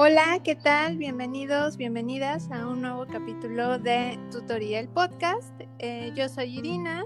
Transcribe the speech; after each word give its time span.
Hola, 0.00 0.38
¿qué 0.44 0.54
tal? 0.54 0.96
Bienvenidos, 0.96 1.76
bienvenidas 1.76 2.52
a 2.52 2.68
un 2.68 2.82
nuevo 2.82 3.04
capítulo 3.04 3.80
de 3.80 4.16
Tutorial 4.30 4.86
Podcast. 4.86 5.52
Eh, 5.80 6.12
yo 6.14 6.28
soy 6.28 6.56
Irina 6.56 7.04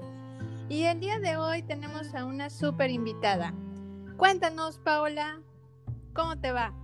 y 0.68 0.82
el 0.82 1.00
día 1.00 1.18
de 1.18 1.38
hoy 1.38 1.62
tenemos 1.62 2.14
a 2.14 2.26
una 2.26 2.50
súper 2.50 2.90
invitada. 2.90 3.54
Cuéntanos, 4.18 4.76
Paola, 4.76 5.40
¿cómo 6.12 6.38
te 6.38 6.52
va? 6.52 6.74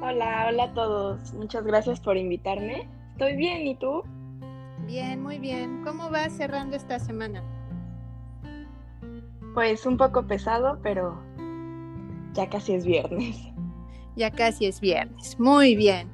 Hola, 0.00 0.46
hola 0.48 0.64
a 0.64 0.72
todos. 0.72 1.34
Muchas 1.34 1.64
gracias 1.66 2.00
por 2.00 2.16
invitarme. 2.16 2.88
Estoy 3.12 3.36
bien, 3.36 3.66
¿y 3.66 3.76
tú? 3.76 4.02
Bien, 4.86 5.22
muy 5.22 5.38
bien. 5.38 5.82
¿Cómo 5.84 6.08
vas 6.08 6.32
cerrando 6.32 6.78
esta 6.78 6.98
semana? 6.98 7.42
Pues 9.52 9.84
un 9.84 9.98
poco 9.98 10.26
pesado, 10.26 10.78
pero 10.82 11.22
ya 12.32 12.48
casi 12.48 12.72
es 12.72 12.86
viernes. 12.86 13.52
Ya 14.18 14.32
casi 14.32 14.66
es 14.66 14.80
viernes. 14.80 15.38
Muy 15.38 15.76
bien. 15.76 16.10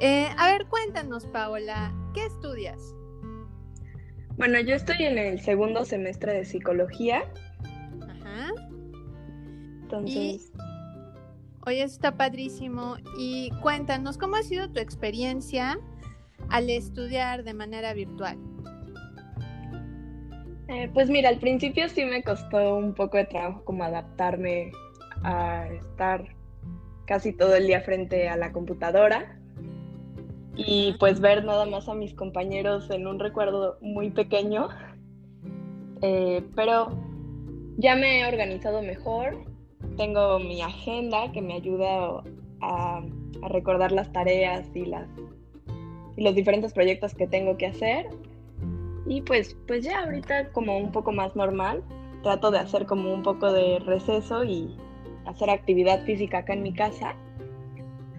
Eh, 0.00 0.28
a 0.38 0.52
ver, 0.52 0.66
cuéntanos, 0.66 1.26
Paola, 1.26 1.92
¿qué 2.14 2.24
estudias? 2.24 2.94
Bueno, 4.36 4.60
yo 4.60 4.74
estoy 4.74 5.02
en 5.02 5.18
el 5.18 5.40
segundo 5.40 5.84
semestre 5.84 6.34
de 6.34 6.44
psicología. 6.44 7.24
Ajá. 8.08 8.50
Entonces, 9.82 10.52
Oye, 11.66 11.82
eso 11.82 11.94
está 11.94 12.16
padrísimo. 12.16 12.96
Y 13.18 13.50
cuéntanos, 13.60 14.18
¿cómo 14.18 14.36
ha 14.36 14.42
sido 14.44 14.70
tu 14.70 14.78
experiencia 14.78 15.78
al 16.48 16.70
estudiar 16.70 17.42
de 17.42 17.54
manera 17.54 17.92
virtual? 17.92 18.38
eh, 20.68 20.88
pues 20.94 21.10
mira, 21.10 21.28
al 21.28 21.38
principio 21.38 21.88
sí 21.88 22.04
me 22.04 22.22
costó 22.22 22.76
un 22.76 22.94
poco 22.94 23.16
de 23.16 23.24
trabajo 23.24 23.64
como 23.64 23.82
adaptarme 23.82 24.70
a 25.24 25.66
estar 25.68 26.35
casi 27.06 27.32
todo 27.32 27.54
el 27.56 27.66
día 27.66 27.80
frente 27.80 28.28
a 28.28 28.36
la 28.36 28.52
computadora 28.52 29.38
y 30.56 30.94
pues 30.98 31.20
ver 31.20 31.44
nada 31.44 31.66
más 31.66 31.88
a 31.88 31.94
mis 31.94 32.14
compañeros 32.14 32.90
en 32.90 33.06
un 33.06 33.18
recuerdo 33.18 33.78
muy 33.80 34.10
pequeño. 34.10 34.68
Eh, 36.02 36.42
pero 36.54 36.88
ya 37.76 37.94
me 37.94 38.20
he 38.20 38.28
organizado 38.28 38.82
mejor, 38.82 39.44
tengo 39.96 40.38
mi 40.38 40.62
agenda 40.62 41.30
que 41.32 41.42
me 41.42 41.54
ayuda 41.54 42.22
a, 42.60 43.02
a 43.42 43.48
recordar 43.48 43.92
las 43.92 44.10
tareas 44.12 44.66
y, 44.74 44.86
las, 44.86 45.08
y 46.16 46.22
los 46.22 46.34
diferentes 46.34 46.72
proyectos 46.72 47.14
que 47.14 47.26
tengo 47.26 47.56
que 47.56 47.66
hacer. 47.66 48.06
Y 49.06 49.20
pues, 49.22 49.56
pues 49.66 49.84
ya 49.84 50.04
ahorita 50.04 50.52
como 50.52 50.78
un 50.78 50.90
poco 50.90 51.12
más 51.12 51.36
normal, 51.36 51.82
trato 52.22 52.50
de 52.50 52.58
hacer 52.58 52.86
como 52.86 53.12
un 53.12 53.22
poco 53.22 53.52
de 53.52 53.78
receso 53.80 54.42
y 54.44 54.74
hacer 55.26 55.50
actividad 55.50 56.04
física 56.04 56.38
acá 56.38 56.54
en 56.54 56.62
mi 56.62 56.72
casa. 56.72 57.14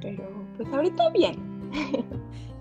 Pero 0.01 0.23
pues 0.57 0.69
ahorita 0.71 1.09
bien. 1.09 1.35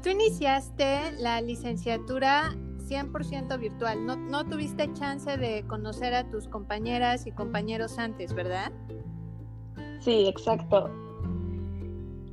Tú 0.03 0.11
iniciaste 0.11 1.13
la 1.19 1.41
licenciatura 1.41 2.55
100% 2.89 3.59
virtual. 3.59 4.07
No, 4.07 4.17
no 4.17 4.45
tuviste 4.45 4.93
chance 4.93 5.37
de 5.37 5.65
conocer 5.67 6.15
a 6.15 6.29
tus 6.31 6.49
compañeras 6.49 7.27
y 7.27 7.33
compañeros 7.33 7.99
antes, 7.99 8.33
¿verdad? 8.33 8.73
Sí, 10.01 10.27
exacto. 10.29 10.91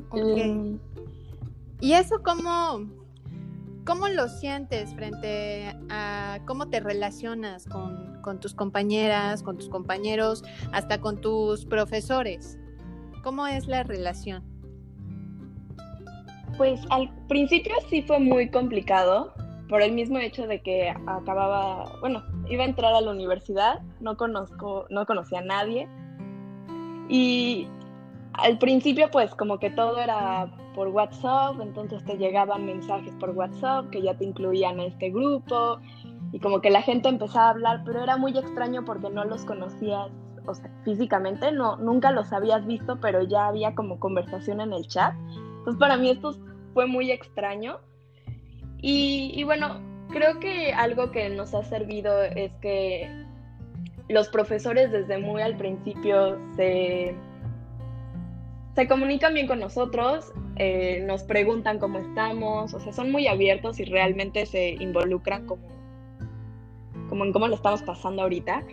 Ok. 0.09 0.19
Mm, 0.45 0.77
¿Y 1.79 1.93
eso 1.93 2.21
cómo, 2.23 2.87
cómo 3.85 4.07
lo 4.07 4.27
sientes 4.27 4.93
frente 4.95 5.75
a 5.89 6.39
cómo 6.45 6.69
te 6.69 6.79
relacionas 6.79 7.67
con, 7.67 8.39
tus 8.39 8.53
compañeras, 8.53 9.43
con 9.43 9.57
tus 9.57 9.69
compañeros, 9.69 10.43
hasta 10.71 11.01
con 11.01 11.19
tus 11.19 11.65
profesores? 11.65 12.57
¿Cómo 13.23 13.47
es 13.47 13.67
la 13.67 13.83
relación? 13.83 14.43
Pues 16.57 16.81
al 16.89 17.13
principio 17.27 17.73
sí 17.89 18.01
fue 18.03 18.19
muy 18.19 18.49
complicado 18.49 19.33
por 19.69 19.81
el 19.81 19.91
mismo 19.93 20.19
hecho 20.19 20.45
de 20.45 20.61
que 20.61 20.89
acababa, 20.89 21.97
bueno, 21.99 22.23
iba 22.49 22.63
a 22.63 22.67
entrar 22.67 22.93
a 22.93 23.01
la 23.01 23.11
universidad, 23.11 23.81
no 23.99 24.17
conozco, 24.17 24.85
no 24.89 25.05
conocía 25.05 25.39
a 25.39 25.43
nadie 25.43 25.87
y 27.09 27.67
al 28.33 28.57
principio 28.59 29.09
pues 29.11 29.33
como 29.35 29.59
que 29.59 29.69
todo 29.69 29.99
era 29.99 30.47
por 30.73 30.89
WhatsApp, 30.89 31.59
entonces 31.61 32.03
te 32.05 32.17
llegaban 32.17 32.65
mensajes 32.65 33.13
por 33.19 33.31
WhatsApp 33.31 33.89
que 33.89 34.01
ya 34.01 34.15
te 34.15 34.25
incluían 34.25 34.79
a 34.79 34.85
este 34.85 35.09
grupo 35.09 35.79
y 36.31 36.39
como 36.39 36.61
que 36.61 36.69
la 36.69 36.81
gente 36.81 37.09
empezaba 37.09 37.47
a 37.47 37.49
hablar, 37.51 37.83
pero 37.85 38.01
era 38.01 38.17
muy 38.17 38.37
extraño 38.37 38.83
porque 38.85 39.09
no 39.09 39.23
los 39.23 39.45
conocías, 39.45 40.09
o 40.45 40.53
sea, 40.53 40.69
físicamente, 40.83 41.51
no, 41.51 41.77
nunca 41.77 42.11
los 42.11 42.33
habías 42.33 42.65
visto, 42.65 42.99
pero 42.99 43.23
ya 43.23 43.47
había 43.47 43.75
como 43.75 43.99
conversación 43.99 44.59
en 44.61 44.73
el 44.73 44.87
chat. 44.87 45.13
Entonces 45.59 45.79
para 45.79 45.97
mí 45.97 46.09
esto 46.09 46.35
fue 46.73 46.87
muy 46.87 47.11
extraño. 47.11 47.79
Y, 48.81 49.31
y 49.35 49.43
bueno, 49.43 49.79
creo 50.09 50.39
que 50.39 50.73
algo 50.73 51.11
que 51.11 51.29
nos 51.29 51.53
ha 51.53 51.63
servido 51.63 52.21
es 52.23 52.51
que 52.61 53.09
los 54.09 54.29
profesores 54.29 54.91
desde 54.91 55.17
muy 55.17 55.41
al 55.41 55.55
principio 55.57 56.37
se, 56.55 57.15
se 58.75 58.87
comunican 58.87 59.33
bien 59.33 59.47
con 59.47 59.59
nosotros, 59.59 60.31
eh, 60.57 61.03
nos 61.05 61.23
preguntan 61.23 61.79
cómo 61.79 61.99
estamos, 61.99 62.73
o 62.73 62.79
sea, 62.79 62.93
son 62.93 63.11
muy 63.11 63.27
abiertos 63.27 63.79
y 63.79 63.85
realmente 63.85 64.45
se 64.45 64.71
involucran 64.71 65.47
como, 65.47 65.67
como 67.09 67.25
en 67.25 67.33
cómo 67.33 67.47
lo 67.47 67.55
estamos 67.55 67.81
pasando 67.81 68.21
ahorita. 68.21 68.63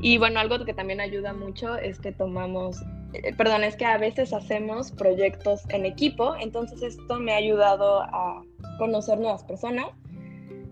Y 0.00 0.18
bueno, 0.18 0.40
algo 0.40 0.64
que 0.64 0.74
también 0.74 1.00
ayuda 1.00 1.32
mucho 1.32 1.76
es 1.76 2.00
que 2.00 2.12
tomamos, 2.12 2.82
eh, 3.12 3.32
perdón, 3.36 3.62
es 3.62 3.76
que 3.76 3.84
a 3.84 3.98
veces 3.98 4.32
hacemos 4.32 4.90
proyectos 4.90 5.62
en 5.68 5.86
equipo, 5.86 6.34
entonces 6.40 6.82
esto 6.82 7.20
me 7.20 7.32
ha 7.32 7.36
ayudado 7.36 8.02
a 8.02 8.42
conocer 8.78 9.18
nuevas 9.18 9.44
personas, 9.44 9.86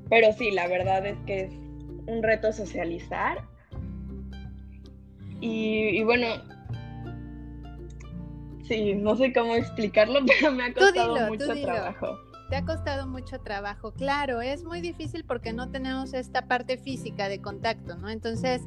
pero 0.08 0.32
sí, 0.32 0.50
la 0.50 0.66
verdad 0.66 1.06
es 1.06 1.18
que 1.26 1.42
es 1.42 1.52
un 2.06 2.22
reto 2.22 2.52
socializar. 2.52 3.44
Y, 5.40 5.98
y 5.98 6.02
bueno, 6.02 6.26
sí, 8.70 8.94
no 8.94 9.16
sé 9.16 9.32
cómo 9.32 9.54
explicarlo, 9.56 10.20
pero 10.26 10.52
me 10.52 10.64
ha 10.64 10.72
costado 10.72 11.14
dilo, 11.14 11.26
mucho 11.26 11.60
trabajo. 11.60 12.18
Te 12.48 12.56
ha 12.56 12.64
costado 12.64 13.06
mucho 13.06 13.40
trabajo, 13.40 13.92
claro, 13.92 14.40
es 14.40 14.64
muy 14.64 14.80
difícil 14.80 15.24
porque 15.24 15.52
no 15.52 15.70
tenemos 15.70 16.14
esta 16.14 16.46
parte 16.46 16.78
física 16.78 17.28
de 17.28 17.40
contacto, 17.40 17.96
¿no? 17.96 18.08
Entonces, 18.08 18.62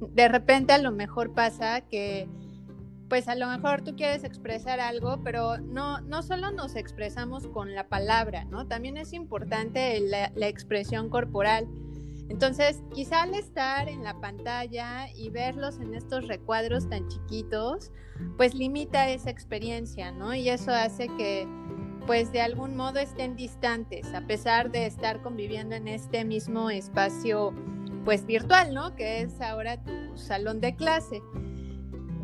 de 0.00 0.28
repente 0.28 0.72
a 0.72 0.78
lo 0.78 0.92
mejor 0.92 1.34
pasa 1.34 1.80
que, 1.82 2.28
pues 3.08 3.28
a 3.28 3.34
lo 3.34 3.48
mejor 3.48 3.82
tú 3.82 3.96
quieres 3.96 4.24
expresar 4.24 4.80
algo, 4.80 5.22
pero 5.24 5.58
no, 5.58 6.00
no 6.02 6.22
solo 6.22 6.50
nos 6.50 6.76
expresamos 6.76 7.46
con 7.48 7.74
la 7.74 7.88
palabra, 7.88 8.44
¿no? 8.44 8.66
También 8.66 8.96
es 8.96 9.12
importante 9.12 9.98
la, 10.00 10.30
la 10.34 10.48
expresión 10.48 11.08
corporal. 11.08 11.66
Entonces, 12.28 12.82
quizá 12.92 13.22
al 13.22 13.34
estar 13.34 13.88
en 13.88 14.04
la 14.04 14.20
pantalla 14.20 15.10
y 15.14 15.30
verlos 15.30 15.78
en 15.78 15.94
estos 15.94 16.28
recuadros 16.28 16.88
tan 16.88 17.08
chiquitos, 17.08 17.90
pues 18.36 18.54
limita 18.54 19.08
esa 19.08 19.30
experiencia, 19.30 20.12
¿no? 20.12 20.34
Y 20.34 20.48
eso 20.48 20.72
hace 20.72 21.08
que 21.16 21.48
pues 22.06 22.32
de 22.32 22.40
algún 22.40 22.74
modo 22.74 23.00
estén 23.00 23.36
distantes, 23.36 24.14
a 24.14 24.22
pesar 24.22 24.70
de 24.70 24.86
estar 24.86 25.20
conviviendo 25.20 25.74
en 25.74 25.88
este 25.88 26.24
mismo 26.24 26.70
espacio 26.70 27.52
pues 28.06 28.24
virtual, 28.24 28.72
¿no? 28.72 28.96
Que 28.96 29.20
es 29.20 29.40
ahora 29.42 29.82
tu 29.82 30.16
salón 30.16 30.60
de 30.62 30.74
clase. 30.74 31.20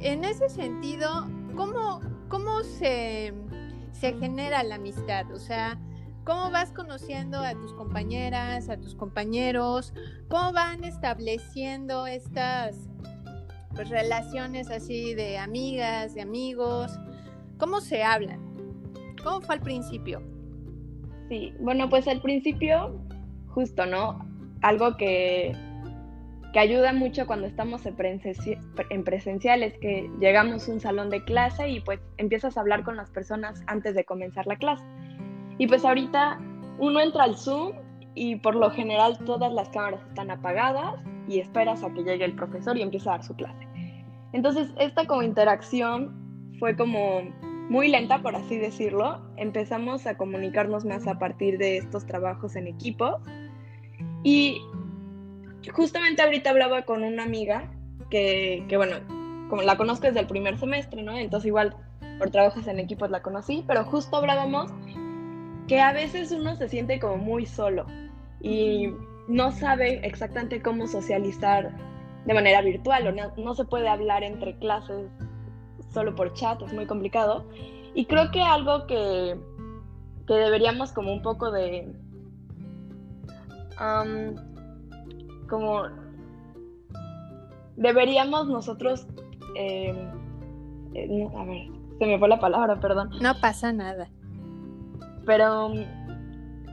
En 0.00 0.25
ese 0.25 0.48
sentido, 0.48 1.28
¿cómo, 1.54 2.00
cómo 2.28 2.62
se, 2.62 3.34
se 3.92 4.15
genera 4.15 4.62
la 4.62 4.76
amistad? 4.76 5.31
O 5.32 5.38
sea, 5.38 5.78
¿cómo 6.24 6.50
vas 6.50 6.72
conociendo 6.72 7.38
a 7.38 7.52
tus 7.52 7.72
compañeras, 7.74 8.68
a 8.68 8.76
tus 8.78 8.94
compañeros? 8.94 9.92
¿Cómo 10.28 10.53
van 10.53 10.84
estableciendo 10.84 12.06
estas 12.06 12.88
pues, 13.74 13.88
relaciones 13.91 14.71
así 14.71 15.15
de 15.15 15.38
amigas, 15.38 16.15
de 16.15 16.22
amigos? 16.22 16.98
¿Cómo 17.59 17.80
se 17.80 18.03
hablan? 18.03 18.41
¿Cómo 19.22 19.41
fue 19.42 19.56
al 19.56 19.60
principio? 19.60 20.22
Sí, 21.28 21.54
bueno, 21.60 21.88
pues 21.88 22.09
al 22.09 22.21
principio, 22.21 23.00
justo, 23.48 23.86
¿no? 23.86 24.18
Algo 24.62 24.97
que, 24.97 25.53
que 26.53 26.59
ayuda 26.59 26.92
mucho 26.92 27.27
cuando 27.27 27.47
estamos 27.47 27.86
en, 27.86 27.97
presenci 27.97 28.56
en 28.91 29.04
presencial 29.04 29.62
es 29.62 29.78
que 29.78 30.10
llegamos 30.20 30.68
a 30.68 30.72
un 30.72 30.80
salón 30.80 31.10
de 31.10 31.24
clase 31.24 31.68
y 31.68 31.80
pues 31.80 32.00
empiezas 32.16 32.56
a 32.56 32.60
hablar 32.60 32.82
con 32.84 32.97
las 32.97 33.10
personas 33.10 33.62
antes 33.66 33.94
de 33.94 34.04
comenzar 34.04 34.47
la 34.47 34.56
clase. 34.56 34.84
Y 35.59 35.66
pues 35.66 35.84
ahorita 35.84 36.39
uno 36.78 37.01
entra 37.01 37.24
al 37.24 37.36
Zoom 37.36 37.72
y 38.15 38.36
por 38.36 38.54
lo 38.54 38.71
general 38.71 39.18
todas 39.24 39.53
las 39.53 39.68
cámaras 39.71 40.01
están 40.09 40.30
apagadas 40.30 40.95
y 41.28 41.41
esperas 41.41 41.83
a 41.83 41.92
que 41.92 42.03
llegue 42.03 42.24
el 42.24 42.34
profesor 42.34 42.77
y 42.77 42.83
empieza 42.83 43.10
a 43.10 43.16
dar 43.16 43.24
su 43.24 43.34
clase. 43.34 43.66
Entonces, 44.33 44.68
esta 44.78 45.06
como 45.06 45.22
interacción 45.22 46.12
fue 46.59 46.77
como 46.77 47.22
muy 47.68 47.89
lenta, 47.89 48.21
por 48.21 48.34
así 48.34 48.59
decirlo. 48.59 49.21
Empezamos 49.36 50.06
a 50.06 50.16
comunicarnos 50.16 50.84
más 50.84 51.06
a 51.06 51.18
partir 51.18 51.59
de 51.59 51.78
estos 51.78 52.04
trabajos 52.06 52.56
en 52.56 52.66
equipo. 52.66 53.21
Y 54.22 54.60
justamente 55.72 56.22
ahorita 56.22 56.51
hablaba 56.51 56.83
con 56.83 57.04
una 57.04 57.22
amiga 57.22 57.71
que, 58.10 58.65
que, 58.68 58.77
bueno, 58.77 58.97
como 59.48 59.62
la 59.62 59.77
conozco 59.77 60.06
desde 60.06 60.21
el 60.21 60.27
primer 60.27 60.59
semestre, 60.59 61.03
¿no? 61.03 61.16
Entonces 61.16 61.47
igual 61.47 61.77
por 62.18 62.30
trabajos 62.30 62.66
en 62.66 62.78
equipos 62.78 63.10
la 63.10 63.22
conocí, 63.22 63.65
pero 63.66 63.84
justo 63.84 64.16
hablábamos 64.16 64.72
que 65.69 65.81
a 65.81 65.93
veces 65.93 66.31
uno 66.33 66.57
se 66.57 66.69
siente 66.69 67.01
como 67.01 67.16
muy 67.16 67.47
solo 67.47 67.87
y 68.41 68.93
no 69.28 69.53
sabe 69.53 70.07
exactamente 70.07 70.61
cómo 70.61 70.87
socializar 70.87 71.72
de 72.27 72.34
manera 72.34 72.61
virtual 72.63 73.07
o 73.07 73.43
no, 73.43 73.55
se 73.55 73.65
puede 73.65 73.89
hablar 73.89 74.22
entre 74.22 74.57
clases 74.59 75.11
solo 75.93 76.15
por 76.15 76.33
chat, 76.34 76.61
es 76.63 76.72
muy 76.72 76.87
complicado. 76.87 77.47
Y 77.95 78.07
creo 78.07 78.31
que 78.31 78.43
algo 78.43 78.87
que, 78.87 79.39
que 80.27 80.34
deberíamos 80.34 80.93
como 80.93 81.13
un 81.13 81.22
poco 81.22 81.51
de... 81.51 81.93
como 85.49 85.83
deberíamos 87.77 88.49
nosotros... 88.49 89.07
Eh, 89.57 89.95
eh, 90.95 91.28
a 91.37 91.45
ver, 91.45 91.69
se 91.99 92.07
me 92.07 92.19
fue 92.19 92.28
la 92.28 92.41
palabra, 92.41 92.81
perdón. 92.81 93.11
No 93.21 93.34
pasa 93.41 93.72
nada. 93.72 94.09
Pero 95.24 95.72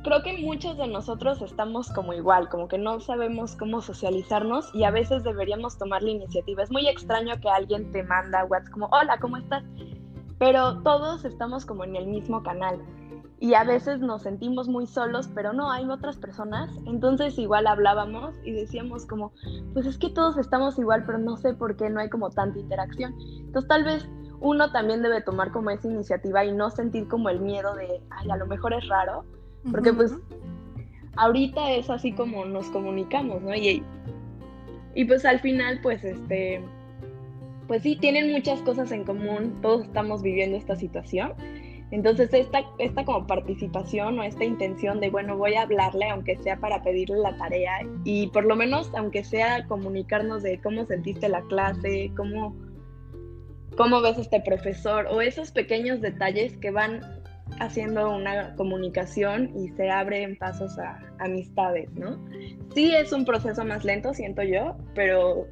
creo 0.03 0.23
que 0.23 0.37
muchos 0.39 0.77
de 0.77 0.87
nosotros 0.87 1.41
estamos 1.41 1.89
como 1.91 2.13
igual, 2.13 2.49
como 2.49 2.67
que 2.67 2.77
no 2.77 2.99
sabemos 2.99 3.55
cómo 3.55 3.81
socializarnos 3.81 4.73
y 4.73 4.83
a 4.83 4.91
veces 4.91 5.23
deberíamos 5.23 5.77
tomar 5.77 6.01
la 6.03 6.11
iniciativa. 6.11 6.63
Es 6.63 6.71
muy 6.71 6.87
extraño 6.87 7.39
que 7.39 7.49
alguien 7.49 7.91
te 7.91 8.03
manda 8.03 8.45
WhatsApp 8.45 8.73
como, 8.73 8.87
hola, 8.87 9.17
¿cómo 9.19 9.37
estás? 9.37 9.63
Pero 10.39 10.81
todos 10.81 11.23
estamos 11.23 11.65
como 11.65 11.83
en 11.83 11.95
el 11.95 12.07
mismo 12.07 12.41
canal 12.41 12.81
y 13.41 13.55
a 13.55 13.63
veces 13.63 13.99
nos 14.01 14.21
sentimos 14.21 14.67
muy 14.67 14.85
solos, 14.85 15.27
pero 15.33 15.51
no, 15.51 15.71
hay 15.71 15.83
otras 15.89 16.15
personas. 16.15 16.69
Entonces 16.85 17.39
igual 17.39 17.65
hablábamos 17.65 18.35
y 18.45 18.51
decíamos 18.51 19.07
como, 19.07 19.33
pues 19.73 19.87
es 19.87 19.97
que 19.97 20.11
todos 20.11 20.37
estamos 20.37 20.77
igual, 20.77 21.05
pero 21.07 21.17
no 21.17 21.37
sé 21.37 21.55
por 21.55 21.75
qué 21.75 21.89
no 21.89 21.99
hay 21.99 22.09
como 22.09 22.29
tanta 22.29 22.59
interacción. 22.59 23.15
Entonces 23.19 23.67
tal 23.67 23.83
vez 23.83 24.07
uno 24.41 24.71
también 24.71 25.01
debe 25.01 25.21
tomar 25.21 25.51
como 25.51 25.69
esa 25.69 25.87
iniciativa 25.87 26.43
y 26.43 26.51
no 26.51 26.69
sentir 26.71 27.07
como 27.07 27.29
el 27.29 27.39
miedo 27.39 27.75
de, 27.75 28.01
ay, 28.09 28.29
a 28.29 28.37
lo 28.37 28.47
mejor 28.47 28.73
es 28.73 28.87
raro, 28.87 29.23
porque 29.71 29.93
pues 29.93 30.13
ahorita 31.15 31.71
es 31.71 31.89
así 31.89 32.11
como 32.11 32.45
nos 32.45 32.65
comunicamos, 32.71 33.41
¿no? 33.43 33.55
Y, 33.55 33.83
y 34.95 35.05
pues 35.05 35.25
al 35.25 35.39
final 35.39 35.79
pues 35.83 36.03
este, 36.03 36.63
pues 37.67 37.83
sí, 37.83 37.95
tienen 37.95 38.31
muchas 38.31 38.61
cosas 38.63 38.91
en 38.91 39.03
común, 39.03 39.59
todos 39.61 39.83
estamos 39.83 40.23
viviendo 40.23 40.57
esta 40.57 40.75
situación. 40.75 41.33
Entonces 41.91 42.33
esta, 42.33 42.61
esta 42.79 43.03
como 43.05 43.27
participación 43.27 44.17
o 44.17 44.23
esta 44.23 44.45
intención 44.45 45.01
de, 45.01 45.09
bueno, 45.09 45.37
voy 45.37 45.53
a 45.55 45.63
hablarle 45.63 46.09
aunque 46.09 46.37
sea 46.37 46.57
para 46.57 46.81
pedirle 46.81 47.17
la 47.17 47.37
tarea 47.37 47.79
y 48.05 48.27
por 48.27 48.45
lo 48.45 48.55
menos 48.55 48.89
aunque 48.95 49.23
sea 49.23 49.67
comunicarnos 49.67 50.41
de 50.41 50.59
cómo 50.61 50.85
sentiste 50.85 51.27
la 51.29 51.41
clase, 51.43 52.11
cómo, 52.15 52.55
cómo 53.77 54.01
ves 54.01 54.17
este 54.17 54.41
profesor 54.41 55.07
o 55.09 55.21
esos 55.21 55.51
pequeños 55.51 56.01
detalles 56.01 56.57
que 56.57 56.71
van 56.71 57.01
haciendo 57.59 58.09
una 58.15 58.55
comunicación 58.55 59.51
y 59.57 59.69
se 59.69 59.89
abren 59.89 60.37
pasos 60.37 60.77
a 60.79 60.99
amistades, 61.19 61.91
¿no? 61.93 62.17
Sí 62.73 62.93
es 62.95 63.11
un 63.11 63.25
proceso 63.25 63.63
más 63.65 63.83
lento, 63.83 64.13
siento 64.13 64.43
yo, 64.43 64.77
pero 64.95 65.47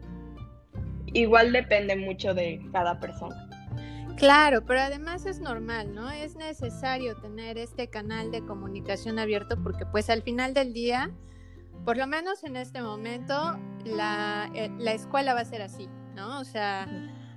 igual 1.13 1.51
depende 1.51 1.95
mucho 1.95 2.33
de 2.33 2.62
cada 2.71 3.00
persona. 3.00 3.48
Claro, 4.16 4.66
pero 4.66 4.81
además 4.81 5.25
es 5.25 5.39
normal, 5.39 5.94
¿no? 5.94 6.10
Es 6.12 6.36
necesario 6.36 7.16
tener 7.18 7.57
este 7.57 7.89
canal 7.89 8.31
de 8.31 8.45
comunicación 8.45 9.18
abierto 9.18 9.62
porque 9.63 9.86
pues 9.86 10.10
al 10.10 10.24
final 10.24 10.54
del 10.54 10.74
día, 10.74 11.12
por 11.86 11.95
lo 11.95 12.06
menos 12.06 12.44
en 12.44 12.57
este 12.57 12.81
momento, 12.81 13.57
la, 13.86 14.50
eh, 14.54 14.69
la 14.77 14.92
escuela 14.92 15.33
va 15.33 15.42
a 15.42 15.45
ser 15.45 15.62
así, 15.62 15.88
¿no? 16.16 16.39
O 16.39 16.44
sea, 16.44 16.86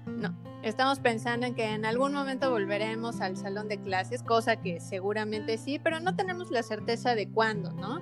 no, 0.06 0.36
Estamos 0.62 1.00
pensando 1.00 1.46
en 1.46 1.54
que 1.54 1.72
en 1.72 1.84
algún 1.84 2.12
momento 2.12 2.50
volveremos 2.50 3.20
al 3.20 3.36
salón 3.36 3.68
de 3.68 3.78
clases, 3.78 4.22
cosa 4.22 4.56
que 4.56 4.78
seguramente 4.80 5.58
sí, 5.58 5.80
pero 5.80 5.98
no 5.98 6.14
tenemos 6.14 6.50
la 6.50 6.62
certeza 6.62 7.14
de 7.14 7.28
cuándo, 7.28 7.72
¿no? 7.72 8.00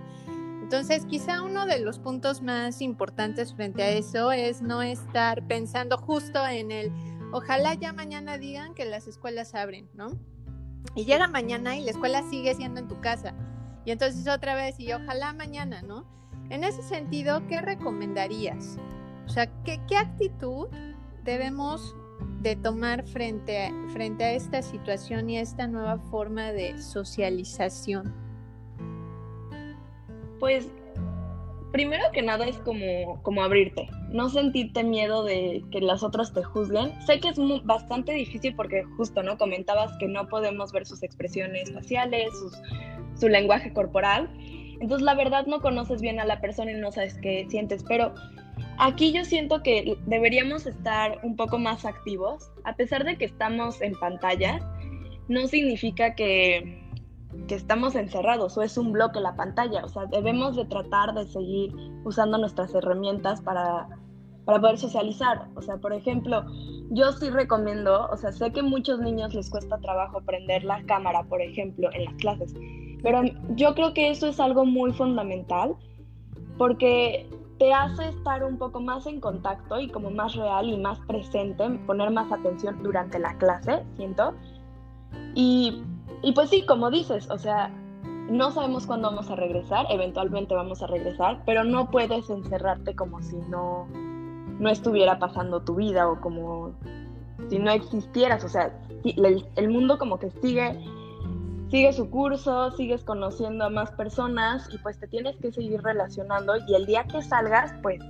Entonces, 0.62 1.04
quizá 1.06 1.42
uno 1.42 1.66
de 1.66 1.80
los 1.80 1.98
puntos 1.98 2.42
más 2.42 2.80
importantes 2.80 3.54
frente 3.54 3.82
a 3.82 3.88
eso 3.90 4.30
es 4.30 4.62
no 4.62 4.82
estar 4.82 5.46
pensando 5.46 5.96
justo 5.96 6.46
en 6.46 6.70
el, 6.70 6.92
ojalá 7.32 7.74
ya 7.74 7.92
mañana 7.92 8.38
digan 8.38 8.74
que 8.74 8.84
las 8.84 9.08
escuelas 9.08 9.54
abren, 9.54 9.88
¿no? 9.94 10.10
Y 10.94 11.06
llega 11.06 11.28
mañana 11.28 11.76
y 11.76 11.84
la 11.84 11.90
escuela 11.90 12.22
sigue 12.30 12.54
siendo 12.54 12.78
en 12.80 12.88
tu 12.88 13.00
casa. 13.00 13.34
Y 13.84 13.90
entonces 13.90 14.28
otra 14.28 14.54
vez, 14.54 14.78
y 14.78 14.92
ojalá 14.92 15.32
mañana, 15.32 15.82
¿no? 15.82 16.04
En 16.50 16.62
ese 16.64 16.82
sentido, 16.82 17.46
¿qué 17.48 17.60
recomendarías? 17.60 18.76
O 19.26 19.28
sea, 19.28 19.46
¿qué, 19.64 19.80
actitud 19.96 20.68
debemos 21.24 21.94
de 22.40 22.56
tomar 22.56 23.06
frente 23.06 23.66
a, 23.66 23.72
frente 23.92 24.24
a 24.24 24.32
esta 24.32 24.62
situación 24.62 25.28
y 25.30 25.38
a 25.38 25.42
esta 25.42 25.66
nueva 25.66 25.98
forma 25.98 26.52
de 26.52 26.80
socialización? 26.80 28.14
Pues 30.38 30.68
primero 31.72 32.04
que 32.12 32.22
nada 32.22 32.46
es 32.46 32.56
como, 32.58 33.22
como 33.22 33.42
abrirte, 33.42 33.88
no 34.08 34.28
sentirte 34.28 34.82
miedo 34.82 35.24
de 35.24 35.64
que 35.70 35.80
las 35.80 36.02
otras 36.02 36.32
te 36.32 36.42
juzguen. 36.42 36.92
Sé 37.06 37.20
que 37.20 37.28
es 37.28 37.36
bastante 37.64 38.12
difícil 38.12 38.54
porque 38.54 38.84
justo, 38.96 39.22
¿no? 39.22 39.38
Comentabas 39.38 39.96
que 39.98 40.08
no 40.08 40.28
podemos 40.28 40.72
ver 40.72 40.86
sus 40.86 41.02
expresiones 41.02 41.72
faciales, 41.72 42.30
su 43.18 43.28
lenguaje 43.28 43.72
corporal. 43.72 44.30
Entonces, 44.80 45.02
la 45.02 45.14
verdad, 45.14 45.46
no 45.46 45.60
conoces 45.60 46.00
bien 46.00 46.20
a 46.20 46.24
la 46.24 46.40
persona 46.40 46.72
y 46.72 46.74
no 46.74 46.90
sabes 46.90 47.18
qué 47.20 47.46
sientes, 47.48 47.84
pero 47.86 48.14
Aquí 48.82 49.12
yo 49.12 49.26
siento 49.26 49.62
que 49.62 49.98
deberíamos 50.06 50.64
estar 50.66 51.18
un 51.22 51.36
poco 51.36 51.58
más 51.58 51.84
activos, 51.84 52.50
a 52.64 52.74
pesar 52.76 53.04
de 53.04 53.18
que 53.18 53.26
estamos 53.26 53.82
en 53.82 53.92
pantalla, 53.92 54.58
no 55.28 55.46
significa 55.48 56.14
que, 56.14 56.80
estamos 57.50 57.94
encerrados 57.94 58.56
o 58.56 58.62
es 58.62 58.78
un 58.78 58.92
bloque 58.92 59.20
la 59.20 59.36
pantalla, 59.36 59.84
o 59.84 59.88
sea, 59.88 60.06
debemos 60.06 60.56
de 60.56 60.64
tratar 60.64 61.12
de 61.12 61.26
seguir 61.26 61.74
usando 62.04 62.38
nuestras 62.38 62.74
herramientas 62.74 63.42
para, 63.42 63.86
para 64.46 64.60
poder 64.60 64.78
socializar. 64.78 65.46
O 65.56 65.62
sea, 65.62 65.76
por 65.76 65.92
ejemplo, 65.92 66.46
yo 66.90 67.12
sí 67.12 67.28
recomiendo, 67.28 68.08
o 68.10 68.16
sea, 68.16 68.32
sé 68.32 68.50
que 68.50 68.60
a 68.60 68.62
muchos 68.62 68.98
niños 69.00 69.34
les 69.34 69.50
cuesta 69.50 69.78
trabajo 69.78 70.22
prender 70.22 70.64
la 70.64 70.82
cámara, 70.84 71.22
por 71.24 71.42
ejemplo, 71.42 71.90
en 71.92 72.06
las 72.06 72.14
clases, 72.14 72.54
pero 73.02 73.22
yo 73.56 73.74
creo 73.74 73.92
que 73.92 74.10
eso 74.10 74.28
es 74.28 74.40
algo 74.40 74.64
muy 74.64 74.92
fundamental 74.92 75.76
porque 76.56 77.28
te 77.60 77.74
hace 77.74 78.08
estar 78.08 78.42
un 78.42 78.56
poco 78.56 78.80
más 78.80 79.04
en 79.04 79.20
contacto 79.20 79.78
y 79.78 79.90
como 79.90 80.10
más 80.10 80.34
real 80.34 80.70
y 80.70 80.78
más 80.78 80.98
presente, 81.00 81.68
poner 81.86 82.10
más 82.10 82.32
atención 82.32 82.82
durante 82.82 83.18
la 83.18 83.36
clase, 83.36 83.84
siento. 83.96 84.32
Y, 85.34 85.82
y 86.22 86.32
pues 86.32 86.48
sí, 86.48 86.64
como 86.64 86.90
dices, 86.90 87.30
o 87.30 87.36
sea, 87.36 87.68
no 88.30 88.50
sabemos 88.50 88.86
cuándo 88.86 89.10
vamos 89.10 89.30
a 89.30 89.36
regresar, 89.36 89.84
eventualmente 89.90 90.54
vamos 90.54 90.82
a 90.82 90.86
regresar, 90.86 91.42
pero 91.44 91.62
no 91.62 91.90
puedes 91.90 92.30
encerrarte 92.30 92.96
como 92.96 93.20
si 93.20 93.36
no, 93.50 93.86
no 94.58 94.70
estuviera 94.70 95.18
pasando 95.18 95.60
tu 95.60 95.74
vida 95.74 96.08
o 96.08 96.18
como 96.18 96.72
si 97.50 97.58
no 97.58 97.72
existieras, 97.72 98.42
o 98.42 98.48
sea, 98.48 98.74
el, 99.04 99.46
el 99.56 99.68
mundo 99.68 99.98
como 99.98 100.18
que 100.18 100.30
sigue 100.30 100.82
sigue 101.70 101.92
su 101.92 102.10
curso, 102.10 102.72
sigues 102.72 103.04
conociendo 103.04 103.64
a 103.64 103.70
más 103.70 103.92
personas 103.92 104.68
y 104.72 104.78
pues 104.78 104.98
te 104.98 105.06
tienes 105.06 105.36
que 105.36 105.52
seguir 105.52 105.80
relacionando 105.82 106.54
y 106.66 106.74
el 106.74 106.84
día 106.84 107.04
que 107.04 107.22
salgas 107.22 107.72
pues 107.82 108.00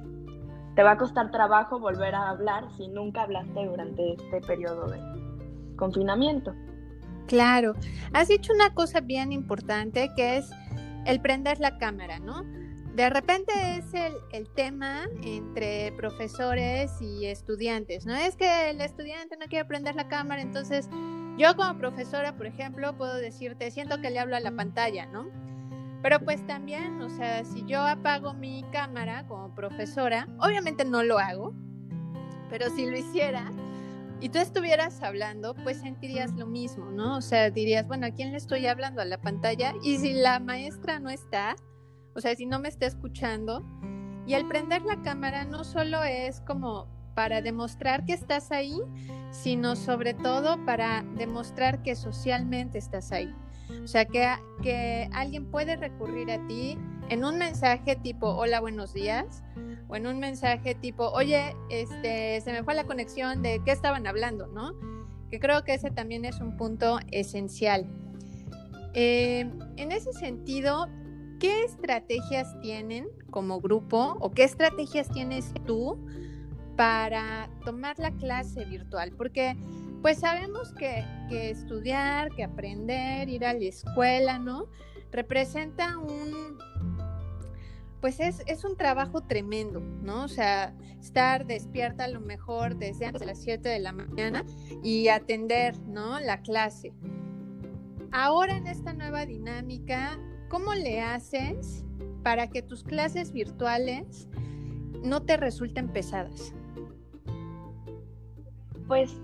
te 0.76 0.82
va 0.82 0.92
a 0.92 0.96
costar 0.96 1.30
trabajo 1.30 1.78
volver 1.78 2.14
a 2.14 2.30
hablar 2.30 2.64
si 2.76 2.88
nunca 2.88 3.22
hablaste 3.22 3.66
durante 3.66 4.14
este 4.14 4.40
periodo 4.40 4.86
de 4.86 4.98
confinamiento. 5.76 6.54
Claro, 7.26 7.74
has 8.12 8.28
dicho 8.28 8.52
una 8.52 8.72
cosa 8.72 9.00
bien 9.00 9.30
importante 9.30 10.10
que 10.16 10.38
es 10.38 10.50
el 11.04 11.20
prender 11.20 11.60
la 11.60 11.76
cámara, 11.76 12.18
¿no? 12.18 12.42
De 12.94 13.08
repente 13.08 13.52
es 13.76 13.94
el, 13.94 14.14
el, 14.32 14.48
tema 14.50 15.04
entre 15.22 15.92
profesores 15.92 16.90
y 17.00 17.26
estudiantes, 17.26 18.04
¿no? 18.04 18.16
Es 18.16 18.36
que 18.36 18.70
el 18.70 18.80
estudiante 18.80 19.36
no 19.36 19.46
quiere 19.46 19.64
prender 19.64 19.94
la 19.94 20.08
cámara, 20.08 20.42
entonces 20.42 20.88
yo 21.40 21.56
como 21.56 21.78
profesora, 21.78 22.37
por 22.37 22.44
ejemplo, 22.44 22.94
puedo 22.99 23.14
decirte, 23.14 23.70
siento 23.70 23.99
que 24.02 24.11
le 24.11 24.18
hablo 24.18 24.37
a 24.37 24.40
la 24.40 24.50
pantalla, 24.50 25.06
¿no? 25.06 25.26
Pero 26.02 26.20
pues 26.20 26.47
también, 26.47 27.00
o 27.00 27.09
sea, 27.09 27.44
si 27.47 27.64
yo 27.64 27.80
apago 27.80 28.35
mi 28.35 28.62
cámara 28.73 29.26
como 29.26 29.54
profesora, 29.54 30.28
obviamente 30.38 30.85
no 30.85 31.02
lo 31.02 31.18
hago, 31.18 31.54
pero 32.50 32.68
si 32.68 32.85
lo 32.85 32.99
hiciera 32.99 33.50
y 34.20 34.28
tú 34.28 34.38
estuvieras 34.38 35.02
hablando, 35.02 35.54
pues 35.54 35.78
sentirías 35.78 36.35
lo 36.35 36.47
mismo, 36.47 36.90
¿no? 36.90 37.16
O 37.16 37.23
sea, 37.23 37.50
dirías, 37.50 37.87
bueno, 37.87 38.06
¿a 38.06 38.11
quién 38.11 38.32
le 38.32 38.37
estoy 38.37 38.66
hablando? 38.66 39.00
A 39.00 39.06
la 39.06 39.18
pantalla. 39.18 39.73
Y 39.82 39.97
si 39.97 40.12
la 40.12 40.40
maestra 40.40 41.00
no 41.00 41.09
está, 41.09 41.56
o 42.14 42.20
sea, 42.20 42.37
si 42.37 42.44
no 42.44 42.59
me 42.59 42.68
está 42.68 42.85
escuchando, 42.85 43.64
y 44.26 44.35
al 44.35 44.47
prender 44.47 44.82
la 44.82 45.00
cámara 45.00 45.47
no 45.47 45.64
solo 45.64 46.04
es 46.04 46.42
como 46.42 46.87
para 47.20 47.42
demostrar 47.42 48.06
que 48.06 48.14
estás 48.14 48.50
ahí, 48.50 48.80
sino 49.30 49.76
sobre 49.76 50.14
todo 50.14 50.64
para 50.64 51.04
demostrar 51.18 51.82
que 51.82 51.94
socialmente 51.94 52.78
estás 52.78 53.12
ahí. 53.12 53.30
O 53.84 53.86
sea, 53.86 54.06
que, 54.06 54.26
que 54.62 55.06
alguien 55.12 55.44
puede 55.50 55.76
recurrir 55.76 56.30
a 56.30 56.46
ti 56.46 56.78
en 57.10 57.22
un 57.22 57.36
mensaje 57.36 57.94
tipo, 57.96 58.26
hola, 58.26 58.58
buenos 58.60 58.94
días, 58.94 59.42
o 59.88 59.96
en 59.96 60.06
un 60.06 60.18
mensaje 60.18 60.74
tipo, 60.74 61.10
oye, 61.10 61.54
este, 61.68 62.40
se 62.40 62.52
me 62.52 62.64
fue 62.64 62.74
la 62.74 62.84
conexión 62.84 63.42
de 63.42 63.60
qué 63.66 63.72
estaban 63.72 64.06
hablando, 64.06 64.46
¿no? 64.46 64.72
que 65.30 65.38
creo 65.38 65.62
que 65.62 65.74
ese 65.74 65.90
también 65.90 66.24
es 66.24 66.40
un 66.40 66.56
punto 66.56 67.00
esencial. 67.10 67.86
Eh, 68.94 69.40
en 69.76 69.92
ese 69.92 70.14
sentido, 70.14 70.88
¿qué 71.38 71.64
estrategias 71.64 72.58
tienen 72.62 73.08
como 73.28 73.60
grupo 73.60 74.16
o 74.20 74.30
qué 74.30 74.44
estrategias 74.44 75.10
tienes 75.10 75.52
tú 75.66 75.98
para 76.80 77.50
tomar 77.62 77.99
la 77.99 78.10
clase 78.12 78.64
virtual? 78.64 79.12
Porque 79.12 79.54
pues 80.00 80.20
sabemos 80.20 80.72
que, 80.72 81.04
estudiar, 81.30 82.30
que 82.30 82.42
aprender, 82.42 83.28
ir 83.28 83.44
a 83.44 83.52
la 83.52 83.66
escuela, 83.66 84.38
¿no? 84.38 84.66
Representa 85.12 85.99
un, 85.99 86.56
pues 88.00 88.18
es, 88.18 88.42
es, 88.46 88.64
un 88.64 88.78
trabajo 88.78 89.20
tremendo, 89.20 89.80
¿no? 89.80 90.25
O 90.25 90.28
sea, 90.28 90.75
estar 90.99 91.46
despierta 91.46 92.04
a 92.04 92.08
lo 92.08 92.22
mejor 92.22 92.78
desde 92.78 93.04
antes 93.04 93.20
de 93.20 93.26
las 93.26 93.42
7 93.42 93.68
de 93.68 93.78
la 93.78 93.92
mañana 93.92 94.46
y 94.82 95.08
atender, 95.08 95.78
¿no? 95.80 96.18
La 96.18 96.40
clase. 96.40 96.94
Ahora 98.10 98.56
en 98.56 98.66
esta 98.66 98.94
nueva 98.94 99.26
dinámica, 99.26 100.18
¿cómo 100.49 100.72
le 100.72 101.02
haces 101.02 101.84
para 102.22 102.49
que 102.49 102.62
tus 102.62 102.84
clases 102.84 103.32
virtuales 103.32 104.28
no 105.04 105.20
te 105.20 105.37
resulten 105.37 105.92
pesadas? 105.92 106.54
Pues, 108.90 109.16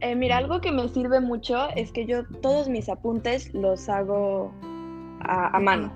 eh, 0.00 0.14
mira, 0.14 0.38
algo 0.38 0.62
que 0.62 0.72
me 0.72 0.88
sirve 0.88 1.20
mucho 1.20 1.68
es 1.76 1.92
que 1.92 2.06
yo 2.06 2.24
todos 2.40 2.66
mis 2.66 2.88
apuntes 2.88 3.52
los 3.52 3.90
hago 3.90 4.50
a, 5.20 5.54
a 5.54 5.60
mano. 5.60 5.92